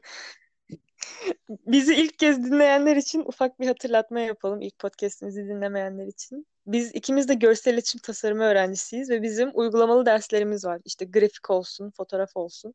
Bizi 1.48 1.94
ilk 1.94 2.18
kez 2.18 2.44
dinleyenler 2.44 2.96
için 2.96 3.24
ufak 3.26 3.60
bir 3.60 3.66
hatırlatma 3.66 4.20
yapalım. 4.20 4.60
İlk 4.60 4.78
podcast'imizi 4.78 5.48
dinlemeyenler 5.48 6.06
için. 6.06 6.46
Biz 6.66 6.94
ikimiz 6.94 7.28
de 7.28 7.34
görsel 7.34 7.74
iletişim 7.74 8.00
tasarımı 8.00 8.42
öğrencisiyiz 8.42 9.10
ve 9.10 9.22
bizim 9.22 9.50
uygulamalı 9.54 10.06
derslerimiz 10.06 10.64
var. 10.64 10.80
İşte 10.84 11.04
grafik 11.04 11.50
olsun, 11.50 11.90
fotoğraf 11.96 12.36
olsun. 12.36 12.74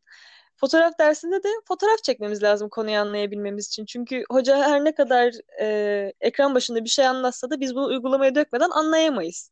Fotoğraf 0.61 0.99
dersinde 0.99 1.43
de 1.43 1.47
fotoğraf 1.67 2.03
çekmemiz 2.03 2.43
lazım 2.43 2.69
konuyu 2.69 2.97
anlayabilmemiz 2.97 3.67
için. 3.67 3.85
Çünkü 3.85 4.23
hoca 4.31 4.57
her 4.57 4.85
ne 4.85 4.95
kadar 4.95 5.33
e, 5.61 6.13
ekran 6.21 6.55
başında 6.55 6.83
bir 6.83 6.89
şey 6.89 7.07
anlatsa 7.07 7.49
da 7.49 7.59
biz 7.59 7.75
bunu 7.75 7.85
uygulamaya 7.85 8.35
dökmeden 8.35 8.69
anlayamayız. 8.69 9.51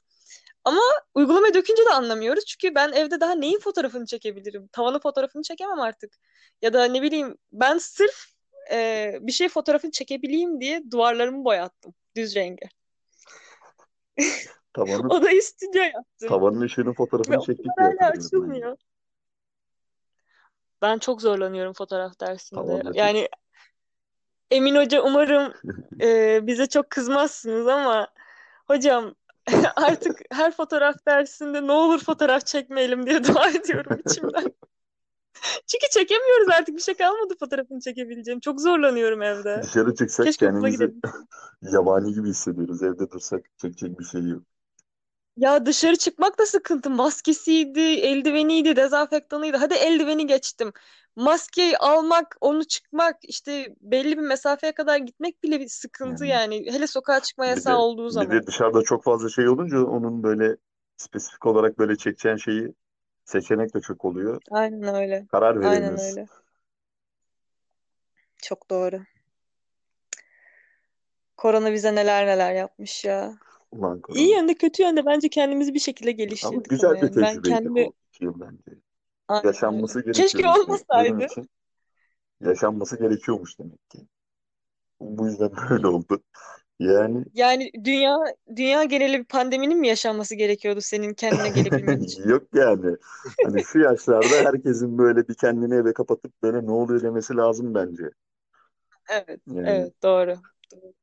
Ama 0.63 0.82
uygulamaya 1.16 1.54
dökünce 1.54 1.86
de 1.86 1.89
anlamıyoruz. 1.89 2.46
Çünkü 2.46 2.75
ben 2.75 2.92
evde 2.92 3.20
daha 3.20 3.36
neyin 3.36 3.60
fotoğrafını 3.60 4.06
çekebilirim? 4.06 4.68
Tavanın 4.68 5.00
fotoğrafını 5.00 5.42
çekemem 5.44 5.80
artık. 5.80 6.13
Ya 6.62 6.74
da 6.74 6.86
ne 6.86 7.01
bileyim 7.01 7.38
ben 7.51 7.78
sırf 7.78 8.25
e, 8.72 9.13
bir 9.22 9.32
şey 9.32 9.50
fotoğrafını 9.50 9.92
çekebileyim 9.92 10.62
diye 10.62 10.92
duvarlarımı 10.92 11.46
boyattım. 11.46 11.94
Düz 12.16 12.36
renge. 12.36 12.66
Tavanın, 14.74 15.10
Odayı 15.10 15.44
stüdyo 15.44 15.82
yaptım. 15.82 16.30
tavanın 16.30 16.62
ışığının 16.62 16.92
Ve 16.92 16.94
fotoğrafını 16.94 17.42
çektik 17.46 17.66
ben. 17.78 17.98
açılmıyor. 17.98 18.78
Ben 20.81 20.98
çok 20.98 21.21
zorlanıyorum 21.21 21.74
fotoğraf 21.74 22.19
dersinde. 22.19 22.83
Çek. 22.83 22.95
Yani 22.95 23.29
Emin 24.51 24.75
Hoca 24.75 25.01
umarım 25.01 25.53
e, 26.01 26.39
bize 26.48 26.67
çok 26.67 26.89
kızmazsınız 26.89 27.67
ama 27.67 28.07
hocam 28.67 29.15
artık 29.75 30.21
her 30.31 30.51
fotoğraf 30.51 30.95
dersinde 31.07 31.67
ne 31.67 31.71
olur 31.71 32.00
fotoğraf 32.00 32.45
çekmeyelim 32.45 33.05
diye 33.05 33.24
dua 33.24 33.50
ediyorum 33.50 34.00
içimden. 34.05 34.43
Çünkü 35.67 35.86
çekemiyoruz 35.91 36.50
artık 36.50 36.75
bir 36.75 36.81
şey 36.81 36.95
kalmadı 36.95 37.33
fotoğrafını 37.39 37.79
çekebileceğim. 37.79 38.39
Çok 38.39 38.62
zorlanıyorum 38.62 39.21
evde. 39.21 39.62
Dışarı 39.63 39.95
çıksak 39.95 40.25
Keşke 40.25 40.45
kendimizi 40.45 40.93
yabani 41.62 42.13
gibi 42.13 42.29
hissediyoruz. 42.29 42.83
Evde 42.83 43.12
dursak 43.12 43.45
çekecek 43.57 44.00
bir 44.00 44.05
şey 44.05 44.21
yok. 44.21 44.43
Ya 45.39 45.65
dışarı 45.65 45.96
çıkmak 45.96 46.39
da 46.39 46.46
sıkıntı. 46.46 46.89
Maskesiydi, 46.89 47.79
eldiveniydi, 47.79 48.75
dezenfektanıydı. 48.75 49.58
Hadi 49.58 49.74
eldiveni 49.74 50.27
geçtim. 50.27 50.74
Maskeyi 51.15 51.77
almak, 51.77 52.36
onu 52.41 52.63
çıkmak, 52.63 53.17
işte 53.22 53.75
belli 53.81 54.17
bir 54.17 54.22
mesafeye 54.24 54.74
kadar 54.74 54.98
gitmek 54.98 55.43
bile 55.43 55.60
bir 55.60 55.67
sıkıntı 55.67 56.25
Yani 56.25 56.55
yani. 56.55 56.72
Hele 56.72 56.88
sokağa 56.88 57.19
çıkma 57.19 57.43
bir 57.43 57.50
yasağı 57.50 57.74
de 57.74 57.77
olduğu 57.77 58.08
bir 58.08 58.13
zaman. 58.13 58.31
de 58.31 58.48
dışarıda 58.48 58.81
çok 58.81 59.03
fazla 59.03 59.29
şey 59.29 59.50
olunca 59.50 59.84
onun 59.84 60.24
böyle 60.24 60.55
spesifik 60.98 61.46
olarak 61.46 61.79
böyle 61.79 61.96
çekeceğin 61.98 62.38
şeyi 62.38 62.74
seçenek 63.25 63.74
de 63.75 63.81
çok 63.81 64.05
oluyor. 64.05 64.41
Aynen 64.51 64.96
öyle. 64.96 65.27
Karar 65.31 65.55
Aynen 65.55 65.72
veremiyorsun. 65.72 66.17
öyle. 66.17 66.27
Çok 68.41 68.69
doğru. 68.69 69.00
Korona 71.38 71.74
bize 71.74 71.96
neler 71.96 72.27
neler 72.27 72.53
yapmış 72.53 73.05
ya. 73.05 73.34
Ulan 73.71 74.01
İyi 74.13 74.31
korona. 74.31 74.35
yönde 74.35 74.53
kötü 74.53 74.83
yönde 74.83 75.05
bence 75.05 75.29
kendimizi 75.29 75.73
bir 75.73 75.79
şekilde 75.79 76.11
geliştirdik 76.11 76.45
ama 76.45 76.63
güzel 76.69 77.01
bir 77.01 77.11
yani 77.11 77.19
ben 77.19 77.39
tecrübeydi 77.39 77.73
kendimi 77.73 77.73
bu 77.75 77.93
iki 78.09 78.23
yıl 78.25 78.39
bence. 78.39 78.71
aynen. 79.27 79.43
Yaşanması 79.43 80.01
Keşke 80.11 80.47
gerekiyormuş 80.47 80.81
benim 80.93 81.19
olmasaydı. 81.19 81.19
için. 81.19 81.49
Yaşanması 82.41 82.99
gerekiyormuş 82.99 83.59
demek 83.59 83.89
ki. 83.91 84.07
Bu 85.01 85.27
yüzden 85.27 85.51
böyle 85.71 85.88
oldu. 85.88 86.23
Yani 86.79 87.25
Yani 87.33 87.71
dünya 87.85 88.17
dünya 88.55 88.83
geneli 88.83 89.19
bir 89.19 89.25
pandeminin 89.25 89.77
mi 89.79 89.88
yaşanması 89.88 90.35
gerekiyordu 90.35 90.81
senin 90.81 91.13
kendine 91.13 91.49
gelebilmen 91.49 91.99
için? 92.01 92.23
yok 92.25 92.43
yani. 92.53 92.97
Hani 93.41 93.63
şu 93.63 93.79
yaşlarda 93.79 94.43
herkesin 94.43 94.97
böyle 94.97 95.27
bir 95.27 95.33
kendini 95.33 95.75
eve 95.75 95.93
kapatıp 95.93 96.33
böyle 96.43 96.65
ne 96.65 96.71
oluyor 96.71 97.01
demesi 97.01 97.35
lazım 97.35 97.73
bence. 97.73 98.09
Evet, 99.09 99.41
Yani 99.47 99.63
evet 99.63 100.03
doğru. 100.03 100.35
Doğru. 100.71 100.93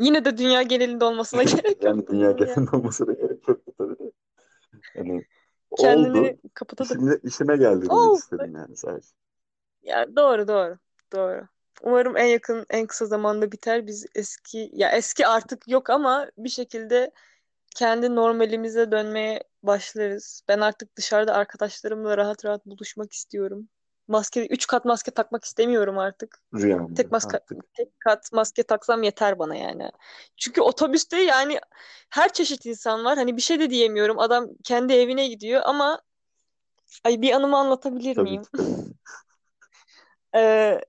Yine 0.00 0.24
de 0.24 0.38
dünya 0.38 0.62
genelinde 0.62 1.04
olmasına 1.04 1.42
gerek 1.44 1.82
yani 1.84 1.96
yoktu 1.98 2.12
dünya 2.12 2.26
yani. 2.28 2.36
genelinde 2.38 2.76
olmasına 2.76 3.12
gerek 3.12 3.48
yoktu 3.48 3.72
tabii 3.78 3.98
de. 3.98 4.12
Hani 4.96 5.24
Kendini 5.76 6.18
oldu. 6.20 6.36
kapatabilir. 6.54 6.94
İşime, 6.96 7.18
işime 7.22 7.56
geldi 7.56 7.80
demek 7.80 7.92
Oldu. 7.92 8.18
istedim 8.18 8.54
yani 8.54 8.76
sadece. 8.76 9.08
Ya 9.82 10.16
doğru 10.16 10.48
doğru. 10.48 10.78
Doğru. 11.12 11.48
Umarım 11.82 12.16
en 12.16 12.24
yakın 12.26 12.66
en 12.70 12.86
kısa 12.86 13.06
zamanda 13.06 13.52
biter. 13.52 13.86
Biz 13.86 14.06
eski 14.14 14.70
ya 14.72 14.90
eski 14.90 15.26
artık 15.26 15.68
yok 15.68 15.90
ama 15.90 16.30
bir 16.38 16.48
şekilde 16.48 17.10
kendi 17.76 18.14
normalimize 18.16 18.92
dönmeye 18.92 19.44
başlarız. 19.62 20.42
Ben 20.48 20.60
artık 20.60 20.96
dışarıda 20.96 21.34
arkadaşlarımla 21.34 22.16
rahat 22.16 22.44
rahat 22.44 22.66
buluşmak 22.66 23.12
istiyorum. 23.12 23.68
Maske, 24.10 24.46
üç 24.46 24.66
kat 24.66 24.84
maske 24.84 25.10
takmak 25.10 25.44
istemiyorum 25.44 25.98
artık. 25.98 26.42
Rüyamda 26.54 26.94
Tek 26.94 27.12
maske, 27.12 27.36
artık. 27.36 27.74
tek 27.74 28.00
kat 28.00 28.32
maske 28.32 28.62
taksam 28.62 29.02
yeter 29.02 29.38
bana 29.38 29.56
yani. 29.56 29.90
Çünkü 30.36 30.60
otobüste 30.60 31.22
yani 31.22 31.60
her 32.10 32.32
çeşit 32.32 32.66
insan 32.66 33.04
var. 33.04 33.18
Hani 33.18 33.36
bir 33.36 33.42
şey 33.42 33.60
de 33.60 33.70
diyemiyorum. 33.70 34.18
Adam 34.18 34.48
kendi 34.64 34.92
evine 34.92 35.28
gidiyor 35.28 35.62
ama 35.64 36.00
ay 37.04 37.22
bir 37.22 37.32
anımı 37.32 37.56
anlatabilir 37.56 38.14
Tabii 38.14 38.30
miyim? 38.30 38.42
Ee, 40.34 40.80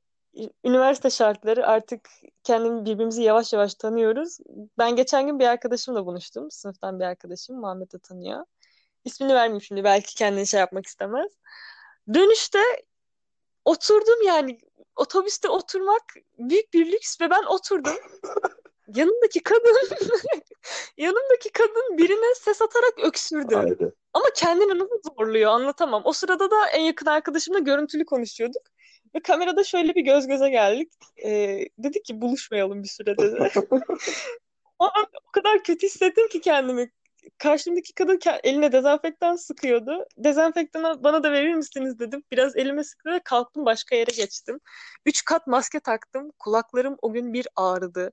üniversite 0.64 1.10
şartları 1.10 1.68
artık 1.68 2.10
kendimi 2.44 2.86
birbirimizi 2.86 3.24
yavaş 3.24 3.54
yavaş 3.54 3.76
tanıyoruz. 3.76 4.38
Ben 4.78 4.96
geçen 4.96 5.28
gün 5.28 5.40
bir 5.40 5.46
arkadaşımla 5.46 6.06
buluştum. 6.06 6.52
Sınıftan 6.52 7.00
bir 7.00 7.06
arkadaşım. 7.06 7.60
Muhammed 7.60 7.92
de 7.92 8.00
tanıyor. 8.00 8.46
İsmini 9.06 9.34
vermeyeyim 9.34 9.62
şimdi. 9.62 9.84
Belki 9.84 10.16
kendini 10.16 10.48
şey 10.48 10.60
yapmak 10.60 10.86
istemez. 10.86 11.32
Dönüşte 12.14 12.60
oturdum 13.66 14.22
yani. 14.26 14.58
Otobüste 14.96 15.50
oturmak 15.50 16.02
büyük 16.38 16.74
bir 16.74 16.92
lüks 16.92 17.22
ve 17.22 17.30
ben 17.30 17.44
oturdum. 17.44 17.96
Yanımdaki 18.96 19.44
kadın 19.44 19.78
yanımdaki 20.98 21.52
kadın 21.52 21.98
birine 21.98 22.36
ses 22.36 22.62
atarak 22.62 23.00
öksürdü. 23.04 23.56
Aynen. 23.56 23.92
Ama 24.14 24.26
kendini 24.36 24.80
nasıl 24.80 25.02
zorluyor 25.18 25.52
anlatamam. 25.52 26.02
O 26.06 26.14
sırada 26.14 26.52
da 26.52 26.68
en 26.68 26.82
yakın 26.82 27.06
arkadaşımla 27.06 27.60
görüntülü 27.60 28.06
konuşuyorduk. 28.06 28.62
Ve 29.16 29.20
kamerada 29.20 29.64
şöyle 29.64 29.96
bir 29.96 30.02
göz 30.02 30.28
göze 30.28 30.50
geldik. 30.50 30.92
Ee, 31.26 31.66
dedik 31.78 32.06
ki 32.06 32.22
buluşmayalım 32.22 32.84
bir 32.84 32.88
süre 32.88 33.18
dedi. 33.18 33.52
O 34.80 34.84
an 34.84 35.06
o 35.28 35.32
kadar 35.32 35.64
kötü 35.64 35.88
hissettim 35.88 36.28
ki 36.28 36.42
kendimi. 36.42 36.92
Karşımdaki 37.38 37.94
kadın 37.94 38.20
eline 38.44 38.72
dezenfektan 38.72 39.36
sıkıyordu. 39.36 40.06
Dezenfektanı 40.18 41.04
bana 41.04 41.24
da 41.24 41.32
verir 41.32 41.56
misiniz 41.56 42.00
dedim. 42.00 42.24
Biraz 42.32 42.58
elime 42.58 42.84
sıktı 42.84 43.12
ve 43.12 43.20
kalktım 43.20 43.66
başka 43.66 43.96
yere 43.96 44.12
geçtim. 44.16 44.60
Üç 45.06 45.26
kat 45.26 45.48
maske 45.48 45.80
taktım. 45.80 46.32
Kulaklarım 46.40 46.98
o 47.02 47.14
gün 47.14 47.34
bir 47.34 47.48
ağrıdı. 47.56 48.12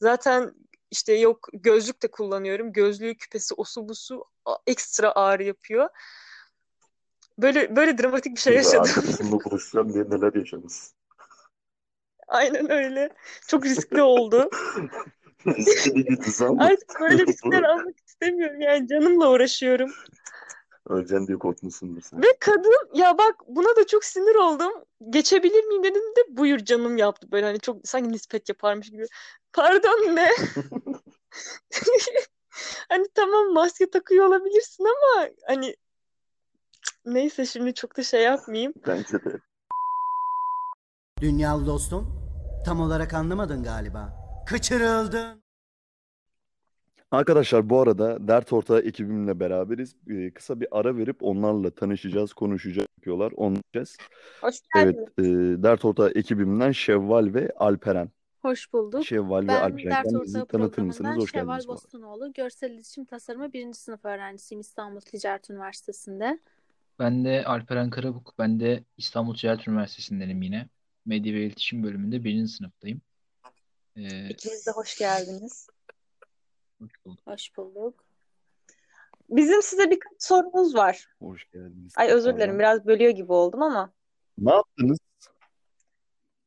Zaten 0.00 0.54
işte 0.90 1.12
yok 1.12 1.48
gözlük 1.52 2.02
de 2.02 2.10
kullanıyorum. 2.10 2.72
Gözlüğü, 2.72 3.14
küpesi, 3.14 3.54
osu 3.54 3.88
busu 3.88 4.24
ekstra 4.66 5.12
ağrı 5.12 5.42
yapıyor. 5.42 5.88
Böyle 7.38 7.76
böyle 7.76 7.98
dramatik 7.98 8.36
bir 8.36 8.40
şey 8.40 8.54
yaşadım. 8.54 8.80
arkadaşımla 8.80 9.44
buluşacağım 9.44 9.94
diye 9.94 10.04
neler 10.04 10.34
yaşadınız. 10.34 10.94
Aynen 12.28 12.70
öyle. 12.70 13.10
Çok 13.46 13.64
riskli 13.64 14.02
oldu. 14.02 14.50
Bir? 15.46 16.64
Artık 16.64 17.00
böyle 17.00 17.26
riskler 17.26 17.62
Bu 17.62 17.66
almak 17.68 17.94
istemiyorum. 18.06 18.60
Yani 18.60 18.88
canımla 18.88 19.30
uğraşıyorum. 19.30 19.90
öleceksin 20.88 21.26
diye 21.26 21.38
korkmuşsundur 21.38 22.00
sen. 22.00 22.22
Ve 22.22 22.26
kadın 22.40 22.74
ya 22.94 23.18
bak 23.18 23.34
buna 23.48 23.76
da 23.76 23.86
çok 23.86 24.04
sinir 24.04 24.34
oldum. 24.34 24.72
Geçebilir 25.10 25.64
miyim 25.64 25.84
dedim 25.84 26.02
de 26.02 26.36
buyur 26.36 26.58
canım 26.58 26.96
yaptı. 26.96 27.32
Böyle 27.32 27.46
hani 27.46 27.60
çok 27.60 27.76
sanki 27.84 28.12
nispet 28.12 28.48
yaparmış 28.48 28.90
gibi. 28.90 29.06
Pardon 29.52 30.16
ne? 30.16 30.30
Hani 32.88 33.06
tamam 33.14 33.52
maske 33.52 33.90
takıyor 33.90 34.26
olabilirsin 34.26 34.84
ama 34.84 35.28
hani 35.46 35.76
neyse 37.06 37.46
şimdi 37.46 37.74
çok 37.74 37.96
da 37.96 38.02
şey 38.02 38.22
yapmayayım. 38.22 38.72
Bence 38.86 39.24
de. 39.24 39.40
Dünyalı 41.20 41.66
dostum, 41.66 42.30
tam 42.66 42.80
olarak 42.80 43.14
anlamadın 43.14 43.62
galiba. 43.62 44.19
Kaçırıldın. 44.50 45.42
Arkadaşlar 47.10 47.70
bu 47.70 47.80
arada 47.80 48.28
Dert 48.28 48.52
Ortağı 48.52 48.80
ekibimle 48.80 49.40
beraberiz. 49.40 49.96
Ee, 50.10 50.30
kısa 50.30 50.60
bir 50.60 50.68
ara 50.70 50.96
verip 50.96 51.22
onlarla 51.22 51.70
tanışacağız, 51.70 52.32
konuşacağız, 52.32 52.86
yapıyorlar, 52.98 53.32
onlayacağız. 53.36 53.96
Hoş 54.40 54.54
Evet, 54.76 54.96
geldiniz. 55.18 55.58
e, 55.58 55.62
Dert 55.62 55.84
Ortağı 55.84 56.10
ekibimden 56.10 56.72
Şevval 56.72 57.34
ve 57.34 57.52
Alperen. 57.56 58.10
Hoş 58.42 58.72
bulduk. 58.72 59.06
Şevval 59.06 59.42
ve 59.42 59.48
Ben 59.48 59.60
Alperen'den 59.60 60.04
Dert 60.14 60.24
bizi 60.24 60.38
Ortağı 60.42 60.46
tanıtır 60.60 60.82
mısınız? 60.82 61.16
Hoş 61.16 61.32
Şevval 61.32 61.46
geldiniz. 61.46 61.68
Bostunoğlu. 61.68 62.32
Görsel 62.32 62.70
İletişim 62.70 63.04
Tasarımı 63.04 63.52
1. 63.52 63.72
sınıf 63.72 64.04
öğrencisiyim 64.04 64.60
İstanbul 64.60 65.00
Ticaret 65.00 65.50
Üniversitesi'nde. 65.50 66.38
Ben 66.98 67.24
de 67.24 67.44
Alperen 67.44 67.90
Karabuk. 67.90 68.34
Ben 68.38 68.60
de 68.60 68.84
İstanbul 68.96 69.34
Ticaret 69.34 69.68
Üniversitesi'ndenim 69.68 70.42
yine. 70.42 70.68
Medya 71.06 71.34
ve 71.34 71.46
İletişim 71.46 71.82
bölümünde 71.82 72.24
birinci 72.24 72.52
sınıftayım. 72.52 73.00
Ee, 74.00 74.28
İkiniz 74.28 74.66
de 74.66 74.70
hoş 74.70 74.98
geldiniz. 74.98 75.68
hoş 76.82 76.92
bulduk. 77.04 77.20
Hoş 77.26 77.56
bulduk. 77.56 78.04
Bizim 79.28 79.62
size 79.62 79.90
birkaç 79.90 80.12
sorumuz 80.18 80.74
var. 80.74 81.08
Hoş 81.18 81.50
geldiniz 81.50 81.92
Ay 81.96 82.08
özür 82.10 82.36
dilerim 82.36 82.58
biraz 82.58 82.86
bölüyor 82.86 83.10
gibi 83.10 83.32
oldum 83.32 83.62
ama. 83.62 83.92
Ne 84.38 84.52
yaptınız? 84.52 84.98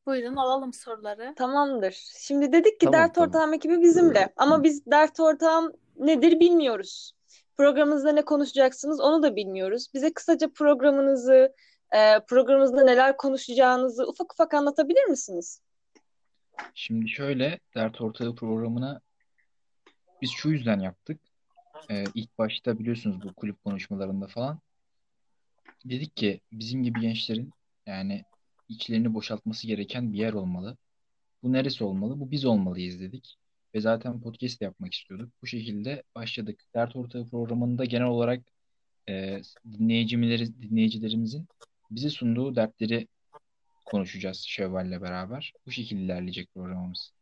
Buyurun 0.06 0.36
alalım 0.36 0.72
soruları. 0.72 1.34
Tamamdır. 1.36 1.92
Şimdi 2.18 2.52
dedik 2.52 2.80
ki 2.80 2.86
Tamam 2.86 3.00
Dert 3.00 3.14
tamam. 3.14 3.28
Ortağım 3.28 3.52
ekibi 3.52 3.80
bizimle. 3.80 4.32
Ama 4.36 4.62
biz 4.62 4.86
Dert 4.86 5.20
Ortağım 5.20 5.72
nedir 5.96 6.40
bilmiyoruz. 6.40 7.12
Programınızda 7.56 8.12
ne 8.12 8.24
konuşacaksınız 8.24 9.00
onu 9.00 9.22
da 9.22 9.36
bilmiyoruz. 9.36 9.86
Bize 9.94 10.12
kısaca 10.12 10.48
programınızı, 10.52 11.54
e, 11.94 12.20
programınızda 12.20 12.84
neler 12.84 13.16
konuşacağınızı 13.16 14.06
ufak 14.08 14.32
ufak 14.32 14.54
anlatabilir 14.54 15.04
misiniz? 15.04 15.60
Şimdi 16.74 17.08
şöyle 17.08 17.60
Dert 17.74 18.00
Ortağı 18.00 18.34
programına 18.34 19.00
biz 20.22 20.30
şu 20.30 20.50
yüzden 20.50 20.80
yaptık. 20.80 21.20
Ee, 21.90 22.04
ilk 22.14 22.38
başta 22.38 22.78
biliyorsunuz 22.78 23.22
bu 23.22 23.34
kulüp 23.34 23.64
konuşmalarında 23.64 24.26
falan. 24.26 24.60
Dedik 25.84 26.16
ki 26.16 26.40
bizim 26.52 26.82
gibi 26.82 27.00
gençlerin 27.00 27.50
yani 27.86 28.24
içlerini 28.68 29.14
boşaltması 29.14 29.66
gereken 29.66 30.12
bir 30.12 30.18
yer 30.18 30.32
olmalı. 30.32 30.76
Bu 31.42 31.52
neresi 31.52 31.84
olmalı? 31.84 32.20
Bu 32.20 32.30
biz 32.30 32.44
olmalıyız 32.44 33.00
dedik. 33.00 33.36
Ve 33.74 33.80
zaten 33.80 34.20
podcast 34.20 34.62
yapmak 34.62 34.94
istiyorduk. 34.94 35.32
Bu 35.42 35.46
şekilde 35.46 36.02
başladık. 36.14 36.64
Dert 36.74 36.96
Ortağı 36.96 37.26
programında 37.26 37.84
genel 37.84 38.06
olarak 38.06 38.42
e, 39.08 39.42
dinleyicileri, 39.72 40.62
dinleyicilerimizin 40.62 41.48
bize 41.90 42.10
sunduğu 42.10 42.56
dertleri 42.56 43.08
konuşacağız 43.84 44.38
Şevval'le 44.38 45.02
beraber. 45.02 45.54
Bu 45.66 45.70
şekilde 45.70 46.02
ilerleyecek 46.02 46.54
programımız. 46.54 47.12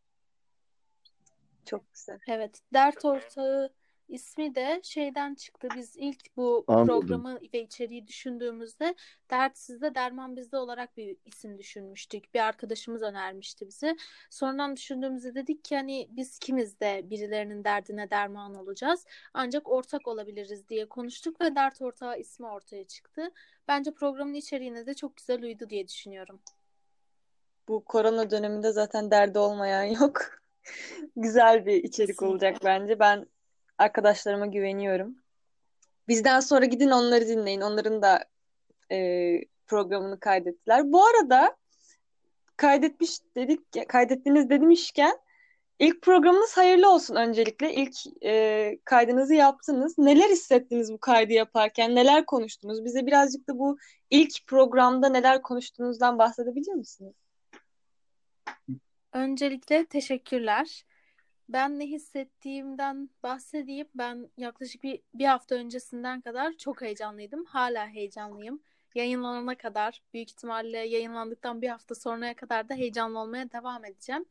Çok 1.64 1.94
güzel. 1.94 2.18
Evet, 2.28 2.60
dert 2.72 3.04
ortağı 3.04 3.70
ismi 4.12 4.54
de 4.54 4.80
şeyden 4.84 5.34
çıktı. 5.34 5.68
Biz 5.76 5.96
ilk 5.96 6.36
bu 6.36 6.64
Anladım. 6.68 6.86
programı 6.86 7.38
ve 7.54 7.62
içeriği 7.62 8.06
düşündüğümüzde 8.06 8.94
dert 9.30 9.58
sizde 9.58 9.94
derman 9.94 10.36
bizde 10.36 10.56
olarak 10.56 10.96
bir 10.96 11.16
isim 11.24 11.58
düşünmüştük. 11.58 12.34
Bir 12.34 12.40
arkadaşımız 12.40 13.02
önermişti 13.02 13.66
bize. 13.66 13.96
Sonradan 14.30 14.76
düşündüğümüzde 14.76 15.34
dedik 15.34 15.64
ki 15.64 15.76
hani 15.76 16.08
biz 16.10 16.38
kimiz 16.38 16.80
de 16.80 17.10
birilerinin 17.10 17.64
derdine 17.64 18.10
derman 18.10 18.54
olacağız. 18.54 19.06
Ancak 19.34 19.68
ortak 19.70 20.08
olabiliriz 20.08 20.68
diye 20.68 20.88
konuştuk 20.88 21.40
ve 21.40 21.54
dert 21.56 21.82
ortağı 21.82 22.18
ismi 22.18 22.46
ortaya 22.46 22.84
çıktı. 22.84 23.30
Bence 23.68 23.90
programın 23.90 24.34
içeriğine 24.34 24.86
de 24.86 24.94
çok 24.94 25.16
güzel 25.16 25.42
uydu 25.42 25.70
diye 25.70 25.88
düşünüyorum. 25.88 26.40
Bu 27.68 27.84
korona 27.84 28.30
döneminde 28.30 28.72
zaten 28.72 29.10
derdi 29.10 29.38
olmayan 29.38 29.84
yok. 29.84 30.42
Güzel 31.16 31.66
bir 31.66 31.74
içerik 31.74 31.92
Kesinlikle. 31.92 32.26
olacak 32.26 32.56
bence. 32.64 32.98
Ben 32.98 33.26
arkadaşlarıma 33.82 34.46
güveniyorum. 34.46 35.16
Bizden 36.08 36.40
sonra 36.40 36.64
gidin 36.64 36.90
onları 36.90 37.28
dinleyin. 37.28 37.60
Onların 37.60 38.02
da 38.02 38.24
e, 38.92 38.96
programını 39.66 40.20
kaydettiler. 40.20 40.92
Bu 40.92 41.04
arada 41.06 41.56
kaydetmiş 42.56 43.18
dedik, 43.36 43.88
kaydettiniz 43.88 44.50
demişken 44.50 45.18
ilk 45.78 46.02
programınız 46.02 46.56
hayırlı 46.56 46.90
olsun 46.90 47.14
öncelikle. 47.14 47.74
İlk 47.74 48.24
e, 48.24 48.78
kaydınızı 48.84 49.34
yaptınız. 49.34 49.98
Neler 49.98 50.30
hissettiniz 50.30 50.92
bu 50.92 50.98
kaydı 50.98 51.32
yaparken? 51.32 51.94
Neler 51.94 52.26
konuştunuz? 52.26 52.84
Bize 52.84 53.06
birazcık 53.06 53.48
da 53.48 53.58
bu 53.58 53.78
ilk 54.10 54.46
programda 54.46 55.08
neler 55.08 55.42
konuştuğunuzdan 55.42 56.18
bahsedebilir 56.18 56.72
misiniz? 56.72 57.14
Öncelikle 59.12 59.86
teşekkürler. 59.86 60.84
Ben 61.48 61.78
ne 61.78 61.86
hissettiğimden 61.86 63.10
bahsedeyim. 63.22 63.88
Ben 63.94 64.28
yaklaşık 64.36 64.82
bir, 64.82 65.00
bir 65.14 65.26
hafta 65.26 65.54
öncesinden 65.54 66.20
kadar 66.20 66.52
çok 66.52 66.82
heyecanlıydım. 66.82 67.44
Hala 67.44 67.88
heyecanlıyım. 67.88 68.62
Yayınlanana 68.94 69.54
kadar, 69.54 70.02
büyük 70.14 70.30
ihtimalle 70.30 70.78
yayınlandıktan 70.78 71.62
bir 71.62 71.68
hafta 71.68 71.94
sonraya 71.94 72.36
kadar 72.36 72.68
da 72.68 72.74
heyecanlı 72.74 73.18
olmaya 73.18 73.52
devam 73.52 73.84
edeceğim. 73.84 74.24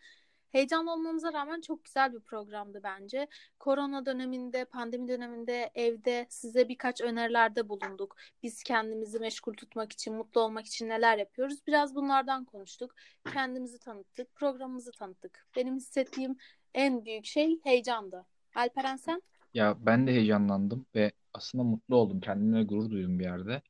Heyecanlı 0.51 0.91
olmamıza 0.93 1.33
rağmen 1.33 1.61
çok 1.61 1.83
güzel 1.85 2.13
bir 2.13 2.19
programdı 2.19 2.79
bence. 2.83 3.27
Korona 3.59 4.05
döneminde, 4.05 4.65
pandemi 4.65 5.07
döneminde 5.07 5.71
evde 5.75 6.25
size 6.29 6.69
birkaç 6.69 7.01
önerilerde 7.01 7.69
bulunduk. 7.69 8.15
Biz 8.43 8.63
kendimizi 8.63 9.19
meşgul 9.19 9.53
tutmak 9.53 9.91
için, 9.91 10.15
mutlu 10.15 10.41
olmak 10.41 10.65
için 10.65 10.89
neler 10.89 11.17
yapıyoruz? 11.17 11.67
Biraz 11.67 11.95
bunlardan 11.95 12.45
konuştuk. 12.45 12.95
Kendimizi 13.33 13.79
tanıttık, 13.79 14.35
programımızı 14.35 14.91
tanıttık. 14.91 15.47
Benim 15.55 15.75
hissettiğim 15.75 16.37
en 16.73 17.05
büyük 17.05 17.25
şey 17.25 17.59
heyecandı. 17.63 18.25
Alperen 18.55 18.95
sen? 18.95 19.21
Ya 19.53 19.77
ben 19.79 20.07
de 20.07 20.11
heyecanlandım 20.11 20.85
ve 20.95 21.11
aslında 21.33 21.63
mutlu 21.63 21.95
oldum. 21.95 22.19
Kendimle 22.21 22.63
gurur 22.63 22.89
duydum 22.89 23.19
bir 23.19 23.23
yerde. 23.23 23.61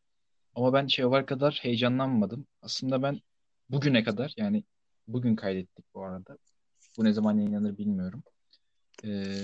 Ama 0.55 0.73
ben 0.73 0.87
Şevval 0.87 1.23
kadar 1.23 1.59
heyecanlanmadım. 1.61 2.47
Aslında 2.61 3.03
ben 3.03 3.21
bugüne 3.69 4.03
kadar 4.03 4.33
yani 4.37 4.63
bugün 5.07 5.35
kaydettik 5.35 5.85
bu 5.95 6.05
arada. 6.05 6.37
Bu 6.97 7.03
ne 7.03 7.13
zaman 7.13 7.37
yayınlanır 7.37 7.77
bilmiyorum. 7.77 8.23
Ee, 9.05 9.35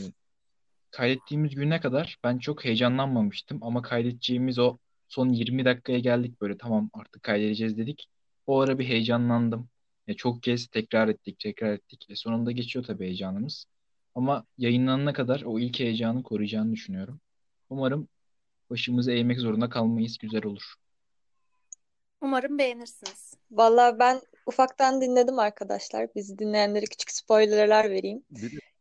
kaydettiğimiz 0.91 1.55
güne 1.55 1.79
kadar 1.81 2.17
ben 2.23 2.37
çok 2.37 2.65
heyecanlanmamıştım 2.65 3.63
ama 3.63 3.81
kaydedeceğimiz 3.81 4.59
o 4.59 4.77
son 5.07 5.29
20 5.29 5.65
dakikaya 5.65 5.99
geldik 5.99 6.41
böyle 6.41 6.57
tamam 6.57 6.89
artık 6.93 7.23
kaydedeceğiz 7.23 7.77
dedik. 7.77 8.09
O 8.47 8.59
ara 8.59 8.79
bir 8.79 8.85
heyecanlandım. 8.87 9.69
E, 10.07 10.13
çok 10.13 10.43
kez 10.43 10.67
tekrar 10.67 11.07
ettik, 11.07 11.39
tekrar 11.39 11.73
ettik. 11.73 12.05
E, 12.09 12.15
sonunda 12.15 12.51
geçiyor 12.51 12.85
tabii 12.85 13.05
heyecanımız. 13.05 13.65
Ama 14.15 14.45
yayınlanana 14.57 15.13
kadar 15.13 15.41
o 15.41 15.59
ilk 15.59 15.79
heyecanı 15.79 16.23
koruyacağını 16.23 16.71
düşünüyorum. 16.71 17.19
Umarım 17.69 18.07
başımızı 18.69 19.11
eğmek 19.11 19.39
zorunda 19.39 19.69
kalmayız. 19.69 20.17
Güzel 20.17 20.45
olur. 20.45 20.73
Umarım 22.21 22.57
beğenirsiniz. 22.57 23.33
Vallahi 23.51 23.99
ben 23.99 24.21
ufaktan 24.45 25.01
dinledim 25.01 25.39
arkadaşlar. 25.39 26.15
Bizi 26.15 26.39
dinleyenlere 26.39 26.85
küçük 26.85 27.11
spoilerler 27.11 27.89
vereyim. 27.89 28.23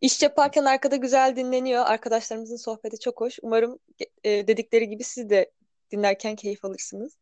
İş 0.01 0.23
yaparken 0.23 0.65
arkada 0.65 0.97
güzel 0.97 1.37
dinleniyor. 1.37 1.85
Arkadaşlarımızın 1.87 2.57
sohbeti 2.57 2.99
çok 2.99 3.21
hoş. 3.21 3.39
Umarım 3.43 3.79
e, 4.25 4.47
dedikleri 4.47 4.89
gibi 4.89 5.05
siz 5.05 5.31
de 5.31 5.51
dinlerken 5.91 6.37
keyif 6.37 6.65
alırsınız. 6.65 7.17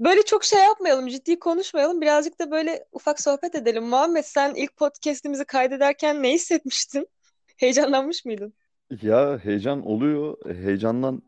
Böyle 0.00 0.22
çok 0.22 0.44
şey 0.44 0.64
yapmayalım, 0.64 1.08
ciddi 1.08 1.38
konuşmayalım. 1.38 2.00
Birazcık 2.00 2.38
da 2.40 2.50
böyle 2.50 2.84
ufak 2.92 3.20
sohbet 3.20 3.54
edelim. 3.54 3.84
Muhammed 3.84 4.24
sen 4.24 4.54
ilk 4.54 4.76
podcast'imizi 4.76 5.44
kaydederken 5.44 6.22
ne 6.22 6.32
hissetmiştin? 6.32 7.08
Heyecanlanmış 7.56 8.24
mıydın? 8.24 8.54
Ya 9.02 9.38
heyecan 9.38 9.86
oluyor. 9.86 10.36
Heyecandan 10.56 11.22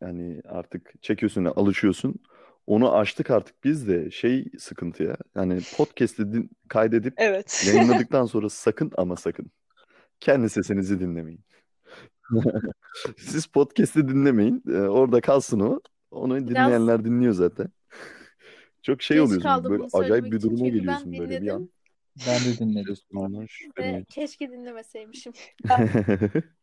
yani 0.00 0.42
artık 0.48 1.02
çekiyorsun, 1.02 1.44
alışıyorsun. 1.44 2.14
Onu 2.66 2.94
açtık 2.94 3.30
artık 3.30 3.64
biz 3.64 3.88
de 3.88 4.10
şey 4.10 4.44
sıkıntı 4.58 5.02
ya. 5.02 5.16
Yani 5.36 5.60
podcast'i 5.76 6.32
din- 6.32 6.50
kaydedip 6.68 7.14
Evet. 7.16 7.64
yayınladıktan 7.66 8.26
sonra 8.26 8.48
sakın 8.48 8.92
ama 8.96 9.16
sakın 9.16 9.50
kendi 10.20 10.50
sesinizi 10.50 11.00
dinlemeyin. 11.00 11.40
Siz 13.18 13.46
podcast'i 13.46 14.08
dinlemeyin. 14.08 14.62
Ee, 14.68 14.72
orada 14.72 15.20
kalsın 15.20 15.60
o. 15.60 15.80
Onu 16.10 16.48
Biraz 16.48 16.48
dinleyenler 16.48 17.04
dinliyor 17.04 17.32
zaten. 17.32 17.68
Çok 18.82 19.02
şey 19.02 19.16
geç 19.16 19.26
oluyorsunuz 19.26 19.42
kaldım 19.42 19.70
böyle 19.70 19.82
bunu 19.82 19.88
acayip 19.92 20.24
söylemek 20.24 20.32
bir 20.32 20.36
için 20.36 20.48
duruma 20.48 20.58
çünkü 20.58 20.76
ben 20.78 20.80
geliyorsun 20.80 21.18
böyle 21.18 21.40
bir 21.40 21.48
an. 21.48 21.58
dinledim 21.58 21.70
Ben 22.26 22.40
de 22.44 22.58
dinledim. 22.58 22.96
Ve 23.78 24.04
keşke 24.08 24.50
dinlemeseymişim. 24.50 25.32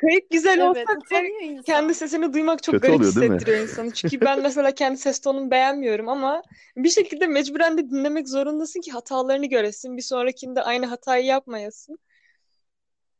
Kayıt 0.00 0.30
güzel 0.30 0.58
Evet, 0.58 0.70
olsa 0.70 0.80
bile 0.80 0.98
utanıyor 0.98 1.42
insan. 1.42 1.62
kendi 1.64 1.94
sesini 1.94 2.32
duymak 2.32 2.62
çok 2.62 2.72
Kötü 2.74 2.86
garip 2.86 3.00
oluyor 3.00 3.14
değil 3.16 3.30
mi? 3.30 3.36
hissettiriyor 3.36 3.62
insanı. 3.62 3.92
Çünkü 3.92 4.20
ben 4.20 4.42
mesela 4.42 4.74
kendi 4.74 4.98
ses 4.98 5.20
tonumu 5.20 5.50
beğenmiyorum 5.50 6.08
ama 6.08 6.42
bir 6.76 6.88
şekilde 6.88 7.26
mecburen 7.26 7.78
de 7.78 7.90
dinlemek 7.90 8.28
zorundasın 8.28 8.80
ki 8.80 8.90
hatalarını 8.92 9.46
göresin. 9.46 9.96
Bir 9.96 10.02
sonrakinde 10.02 10.62
aynı 10.62 10.86
hatayı 10.86 11.24
yapmayasın. 11.24 11.98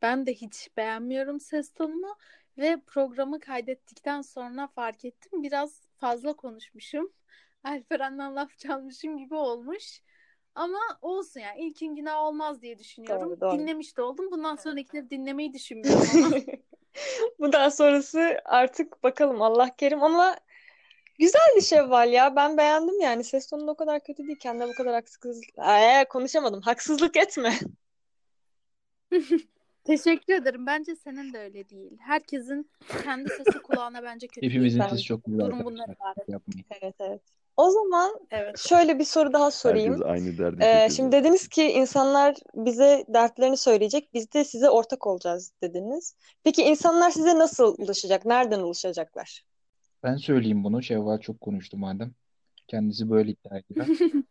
Ben 0.02 0.26
de 0.26 0.34
hiç 0.34 0.68
beğenmiyorum 0.76 1.40
ses 1.40 1.72
tonumu 1.72 2.16
ve 2.58 2.80
programı 2.86 3.40
kaydettikten 3.40 4.22
sonra 4.22 4.66
fark 4.66 5.04
ettim. 5.04 5.42
Biraz 5.42 5.80
fazla 5.98 6.32
konuşmuşum. 6.32 7.12
Alperen'den 7.64 8.36
laf 8.36 8.58
çalmışım 8.58 9.18
gibi 9.18 9.34
olmuş. 9.34 10.02
Ama 10.54 10.78
olsun 11.02 11.40
yani 11.40 11.60
ilkin 11.60 11.96
günah 11.96 12.18
olmaz 12.18 12.62
diye 12.62 12.78
düşünüyorum. 12.78 13.30
Doğru, 13.30 13.40
doğru. 13.40 13.58
Dinlemiş 13.58 13.96
de 13.96 14.02
oldum. 14.02 14.30
Bundan 14.30 14.56
sonrakileri 14.56 15.10
dinlemeyi 15.10 15.52
düşünmüyorum. 15.52 16.42
Bundan 17.38 17.68
sonrası 17.68 18.40
artık 18.44 19.02
bakalım 19.02 19.42
Allah 19.42 19.76
kerim 19.76 20.02
ama 20.02 20.36
güzeldi 21.18 21.62
Şevval 21.62 22.12
ya. 22.12 22.36
Ben 22.36 22.56
beğendim 22.56 23.00
yani. 23.00 23.24
Ses 23.24 23.46
tonu 23.46 23.70
o 23.70 23.74
kadar 23.74 24.04
kötü 24.04 24.26
değil. 24.26 24.38
Kendine 24.38 24.68
bu 24.68 24.74
kadar 24.74 24.94
haksızlık... 24.94 25.58
Ee, 25.58 26.04
konuşamadım. 26.08 26.60
Haksızlık 26.60 27.16
etme. 27.16 27.58
Teşekkür 29.84 30.34
ederim. 30.34 30.66
Bence 30.66 30.96
senin 30.96 31.32
de 31.32 31.38
öyle 31.38 31.68
değil. 31.68 31.90
Herkesin 32.00 32.70
kendi 33.04 33.28
sesi 33.28 33.58
kulağına 33.62 34.02
bence 34.02 34.26
kötü 34.26 34.40
değil. 34.40 34.52
Hepimizin 34.52 34.80
Ben- 34.80 34.88
sesi 34.88 35.02
çok 35.02 35.24
güzel 35.24 35.40
Durum 35.46 35.64
bundan 35.64 35.84
ibaret. 35.90 36.42
Evet 36.80 36.94
evet. 37.00 37.20
O 37.56 37.70
zaman 37.70 38.20
Evet. 38.30 38.58
şöyle 38.58 38.98
bir 38.98 39.04
soru 39.04 39.32
daha 39.32 39.50
sorayım. 39.50 39.92
Herkes 39.92 40.06
aynı 40.06 40.38
derdi 40.38 40.64
Ee, 40.64 40.88
şimdi 40.90 41.12
dediniz 41.12 41.48
ki 41.48 41.62
insanlar 41.64 42.34
bize 42.54 43.04
dertlerini 43.08 43.56
söyleyecek, 43.56 44.14
biz 44.14 44.32
de 44.32 44.44
size 44.44 44.70
ortak 44.70 45.06
olacağız 45.06 45.52
dediniz. 45.62 46.14
Peki 46.44 46.62
insanlar 46.62 47.10
size 47.10 47.38
nasıl 47.38 47.74
ulaşacak? 47.78 48.24
Nereden 48.26 48.60
ulaşacaklar? 48.60 49.44
Ben 50.02 50.16
söyleyeyim 50.16 50.64
bunu. 50.64 50.82
Şevval 50.82 51.18
çok 51.18 51.40
konuştu 51.40 51.76
madem. 51.76 52.12
Kendisi 52.68 53.10
böyle 53.10 53.30
iddia 53.30 53.58
ediyor. 53.58 53.86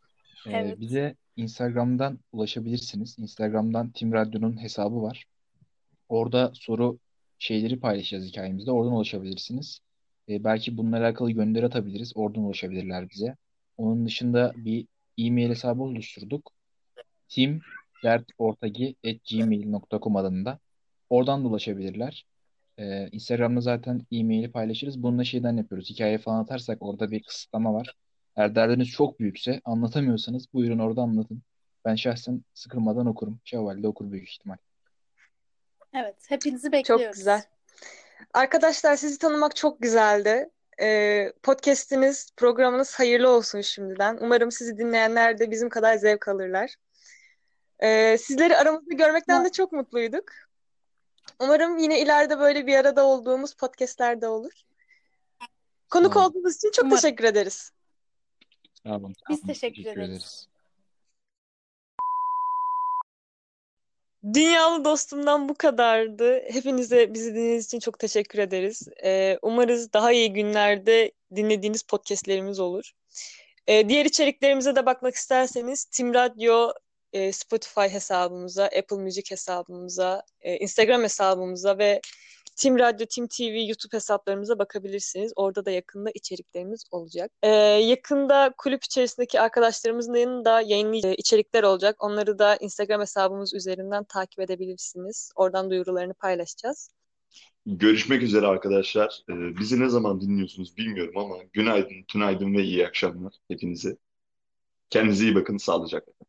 Ee, 0.47 0.51
Evet. 0.51 0.79
bize 0.79 1.15
Instagram'dan 1.35 2.19
ulaşabilirsiniz. 2.31 3.19
Instagram'dan 3.19 3.91
Tim 3.91 4.13
Radyo'nun 4.13 4.61
hesabı 4.61 5.01
var. 5.01 5.25
Orada 6.11 6.51
soru 6.53 6.99
şeyleri 7.39 7.79
paylaşacağız 7.79 8.25
hikayemizde. 8.25 8.71
Oradan 8.71 8.93
ulaşabilirsiniz. 8.93 9.79
Ee, 10.29 10.43
belki 10.43 10.77
bununla 10.77 10.97
alakalı 10.97 11.31
gönderi 11.31 11.65
atabiliriz. 11.65 12.11
Oradan 12.15 12.43
ulaşabilirler 12.43 13.09
bize. 13.09 13.35
Onun 13.77 14.05
dışında 14.05 14.53
bir 14.55 14.87
e-mail 15.17 15.49
hesabı 15.49 15.83
oluşturduk. 15.83 16.51
timdertortagi@gmail.com 17.29 20.15
adında. 20.15 20.59
Oradan 21.09 21.43
da 21.43 21.47
ulaşabilirler. 21.47 22.25
Ee, 22.79 23.09
Instagram'da 23.11 23.61
zaten 23.61 24.01
e-maili 24.11 24.51
paylaşırız. 24.51 25.03
Bunu 25.03 25.19
da 25.19 25.23
şeyden 25.23 25.57
yapıyoruz. 25.57 25.89
Hikaye 25.89 26.17
falan 26.17 26.43
atarsak 26.43 26.77
orada 26.81 27.11
bir 27.11 27.23
kısıtlama 27.23 27.73
var. 27.73 27.95
Eğer 28.35 28.55
derdiniz 28.55 28.87
çok 28.87 29.19
büyükse 29.19 29.61
anlatamıyorsanız 29.65 30.53
buyurun 30.53 30.79
orada 30.79 31.01
anlatın. 31.01 31.43
Ben 31.85 31.95
şahsen 31.95 32.43
sıkılmadan 32.53 33.07
okurum. 33.07 33.39
Şevval 33.43 33.83
de 33.83 33.87
okur 33.87 34.11
büyük 34.11 34.29
ihtimal. 34.29 34.57
Evet. 35.93 36.15
Hepinizi 36.27 36.63
Çok 36.63 36.71
bekliyoruz. 36.73 37.17
güzel. 37.17 37.43
Arkadaşlar 38.33 38.95
sizi 38.95 39.17
tanımak 39.17 39.55
çok 39.55 39.81
güzeldi. 39.81 40.49
e, 40.81 41.31
podcast'iniz, 41.43 42.31
programınız 42.37 42.99
hayırlı 42.99 43.29
olsun 43.29 43.61
şimdiden. 43.61 44.17
Umarım 44.21 44.51
sizi 44.51 44.77
dinleyenler 44.77 45.39
de 45.39 45.51
bizim 45.51 45.69
kadar 45.69 45.95
zevk 45.95 46.27
alırlar. 46.27 46.75
E, 47.79 48.17
sizleri 48.17 48.57
aramızda 48.57 48.93
görmekten 48.93 49.45
de 49.45 49.51
çok 49.51 49.71
mutluyduk. 49.71 50.23
Umarım 51.39 51.77
yine 51.77 52.01
ileride 52.01 52.39
böyle 52.39 52.67
bir 52.67 52.75
arada 52.75 53.05
olduğumuz 53.05 53.53
podcast'lerde 53.53 54.27
olur. 54.27 54.51
Konuk 55.89 56.15
olun. 56.15 56.25
olduğunuz 56.25 56.55
için 56.55 56.71
çok 56.71 56.85
Umarım. 56.85 57.01
teşekkür 57.01 57.23
ederiz. 57.23 57.71
Sağ 58.83 58.95
olun. 58.95 59.13
Biz 59.29 59.41
teşekkür 59.41 59.85
ederiz. 59.85 60.47
Dünyalı 64.33 64.85
dostumdan 64.85 65.49
bu 65.49 65.55
kadardı. 65.55 66.41
Hepinize 66.51 67.13
bizi 67.13 67.35
dinlediğiniz 67.35 67.65
için 67.65 67.79
çok 67.79 67.99
teşekkür 67.99 68.39
ederiz. 68.39 68.87
Ee, 69.03 69.39
umarız 69.41 69.93
daha 69.93 70.11
iyi 70.11 70.33
günlerde 70.33 71.11
dinlediğiniz 71.35 71.83
podcastlerimiz 71.83 72.59
olur. 72.59 72.91
Ee, 73.67 73.89
diğer 73.89 74.05
içeriklerimize 74.05 74.75
de 74.75 74.85
bakmak 74.85 75.15
isterseniz 75.15 75.85
Tim 75.85 76.13
Radyo 76.13 76.71
e, 77.13 77.31
Spotify 77.31 77.81
hesabımıza, 77.81 78.63
Apple 78.63 78.97
Music 78.97 79.31
hesabımıza, 79.31 80.23
e, 80.41 80.57
Instagram 80.57 81.03
hesabımıza 81.03 81.77
ve 81.77 82.01
Tim 82.61 82.79
Radyo, 82.79 83.05
Tim 83.05 83.27
TV 83.27 83.41
YouTube 83.67 83.93
hesaplarımıza 83.93 84.59
bakabilirsiniz. 84.59 85.33
Orada 85.35 85.65
da 85.65 85.71
yakında 85.71 86.11
içeriklerimiz 86.13 86.83
olacak. 86.91 87.31
Ee, 87.43 87.49
yakında 87.49 88.53
kulüp 88.57 88.83
içerisindeki 88.83 89.41
arkadaşlarımızın 89.41 90.13
yanında 90.13 90.61
yayınlayacağı 90.61 91.13
içerikler 91.13 91.63
olacak. 91.63 92.03
Onları 92.03 92.39
da 92.39 92.55
Instagram 92.55 93.01
hesabımız 93.01 93.53
üzerinden 93.53 94.03
takip 94.03 94.39
edebilirsiniz. 94.39 95.31
Oradan 95.35 95.69
duyurularını 95.69 96.13
paylaşacağız. 96.13 96.89
Görüşmek 97.65 98.23
üzere 98.23 98.47
arkadaşlar. 98.47 99.21
Ee, 99.29 99.57
bizi 99.59 99.79
ne 99.79 99.89
zaman 99.89 100.21
dinliyorsunuz 100.21 100.77
bilmiyorum 100.77 101.17
ama 101.17 101.35
günaydın, 101.53 102.03
tünaydın 102.07 102.53
ve 102.53 102.63
iyi 102.63 102.87
akşamlar 102.87 103.33
hepinize. 103.47 103.97
Kendinize 104.89 105.23
iyi 105.23 105.35
bakın, 105.35 105.57
sağlıcakla. 105.57 106.20